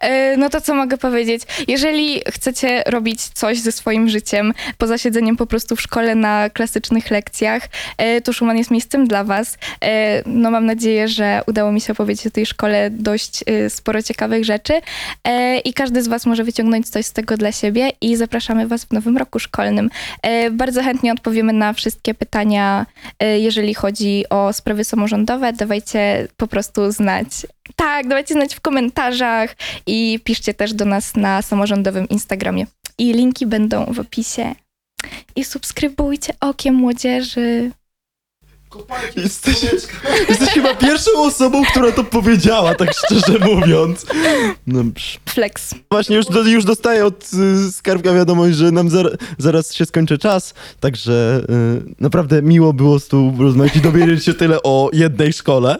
E, 0.00 0.36
no 0.36 0.50
to 0.50 0.60
co 0.60 0.74
mogę 0.74 0.98
powiedzieć? 0.98 1.42
Jeżeli 1.68 2.20
chcecie 2.30 2.82
robić 2.86 3.22
coś 3.22 3.58
ze 3.58 3.72
swoim 3.72 4.08
życiem, 4.08 4.52
poza 4.78 4.98
siedzeniem 4.98 5.36
po 5.36 5.46
prostu 5.46 5.76
w 5.76 5.80
szkole 5.80 6.14
na 6.14 6.50
klasycznych 6.50 7.10
lekcjach, 7.10 7.68
e, 7.98 8.20
to 8.20 8.32
Schumann 8.32 8.58
jest 8.58 8.70
miejscem 8.70 9.08
dla 9.08 9.24
was. 9.24 9.58
E, 9.84 10.22
no 10.26 10.50
mam 10.50 10.66
nadzieję, 10.66 11.08
że 11.08 11.40
udało 11.46 11.72
mi 11.72 11.80
się 11.80 11.92
opowiedzieć 11.92 12.26
o 12.26 12.30
tej 12.30 12.46
szkole 12.46 12.90
dość 12.90 13.44
sporo 13.68 14.02
ciekawych 14.02 14.44
rzeczy 14.44 14.72
i 15.64 15.74
każdy 15.74 16.02
z 16.02 16.08
was 16.08 16.26
może 16.26 16.44
wyciągnąć 16.44 16.88
coś 16.88 17.06
z 17.06 17.12
tego 17.12 17.36
dla 17.36 17.52
siebie 17.52 17.90
i 18.00 18.16
zapraszamy 18.16 18.68
was 18.68 18.84
w 18.84 18.92
nowym 18.92 19.16
roku 19.16 19.38
szkolnym. 19.38 19.90
Bardzo 20.50 20.82
chętnie 20.82 21.12
odpowiemy 21.12 21.52
na 21.52 21.72
wszystkie 21.72 22.14
pytania, 22.14 22.86
jeżeli 23.38 23.74
chodzi 23.74 24.24
o 24.30 24.52
sprawy 24.52 24.84
samorządowe. 24.84 25.52
Dawajcie 25.52 26.28
po 26.36 26.46
prostu 26.46 26.92
znać. 26.92 27.28
Tak, 27.76 28.08
dawajcie 28.08 28.34
znać 28.34 28.54
w 28.54 28.60
komentarzach 28.60 29.56
i 29.86 30.20
piszcie 30.24 30.54
też 30.54 30.74
do 30.74 30.84
nas 30.84 31.16
na 31.16 31.42
samorządowym 31.42 32.08
Instagramie. 32.08 32.66
I 32.98 33.12
linki 33.12 33.46
będą 33.46 33.92
w 33.92 34.00
opisie. 34.00 34.54
I 35.36 35.44
subskrybujcie 35.44 36.34
Okiem 36.40 36.74
Młodzieży. 36.74 37.70
Jesteś-. 39.16 39.88
Jesteś 40.28 40.48
chyba 40.48 40.74
pierwszą 40.74 41.10
osobą, 41.22 41.64
która 41.64 41.92
to 41.92 42.04
powiedziała, 42.04 42.74
tak 42.74 42.92
szczerze 42.94 43.38
mówiąc. 43.54 44.06
No, 44.66 44.84
psz. 44.94 45.18
Flex. 45.28 45.74
Właśnie 45.90 46.16
już, 46.16 46.26
już 46.46 46.64
dostaję 46.64 47.06
od 47.06 47.30
y, 47.68 47.72
skarbka 47.72 48.12
wiadomość, 48.12 48.56
że 48.56 48.70
nam 48.70 48.90
zar, 48.90 49.18
zaraz 49.38 49.74
się 49.74 49.86
skończy 49.86 50.18
czas, 50.18 50.54
także 50.80 51.40
y, 51.88 51.94
naprawdę 52.00 52.42
miło 52.42 52.72
było 52.72 53.00
z 53.00 53.08
tu 53.08 53.34
rozmawiać 53.38 53.76
i 53.76 53.80
dowiedzieć 53.80 54.24
się 54.24 54.34
tyle 54.34 54.62
o 54.62 54.90
jednej 54.92 55.32
szkole. 55.32 55.76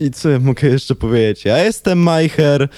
I 0.00 0.10
co 0.10 0.30
ja 0.30 0.38
mogę 0.38 0.68
jeszcze 0.68 0.94
powiedzieć? 0.94 1.44
Ja 1.44 1.58
jestem 1.64 1.98
Majcher, 1.98 2.68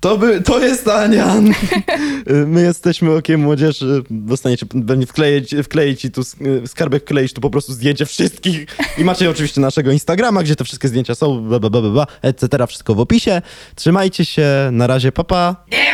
to, 0.00 0.18
by, 0.18 0.40
to 0.40 0.58
jest 0.58 0.88
Anian. 0.88 1.50
My 2.46 2.62
jesteśmy 2.62 3.10
Okiem 3.14 3.40
Młodzieży. 3.40 4.02
Dostaniecie, 4.10 4.66
pewnie 4.66 5.06
wkleić, 5.06 5.54
wkleić 5.64 6.00
ci 6.00 6.10
tu, 6.10 6.20
sk- 6.20 6.66
skarbek 6.66 7.02
wkleić 7.02 7.32
tu 7.32 7.40
po 7.40 7.50
prostu 7.50 7.72
zdjęcie 7.72 8.06
wszystkich. 8.06 8.66
I 8.98 9.04
macie 9.04 9.30
oczywiście 9.30 9.60
naszego 9.60 9.92
Instagrama, 9.92 10.42
gdzie 10.42 10.56
te 10.56 10.64
wszystkie 10.64 10.88
zdjęcia 10.88 11.14
są, 11.14 11.40
bla, 11.48 11.58
bla, 11.60 11.70
bla, 11.70 11.80
bla, 11.80 12.06
etc. 12.22 12.66
Wszystko 12.66 12.94
w 12.94 13.00
opisie. 13.00 13.42
Trzymajcie 13.74 14.24
się, 14.24 14.46
na 14.72 14.86
razie, 14.86 15.12
papa. 15.12 15.56
Pa. 15.70 15.91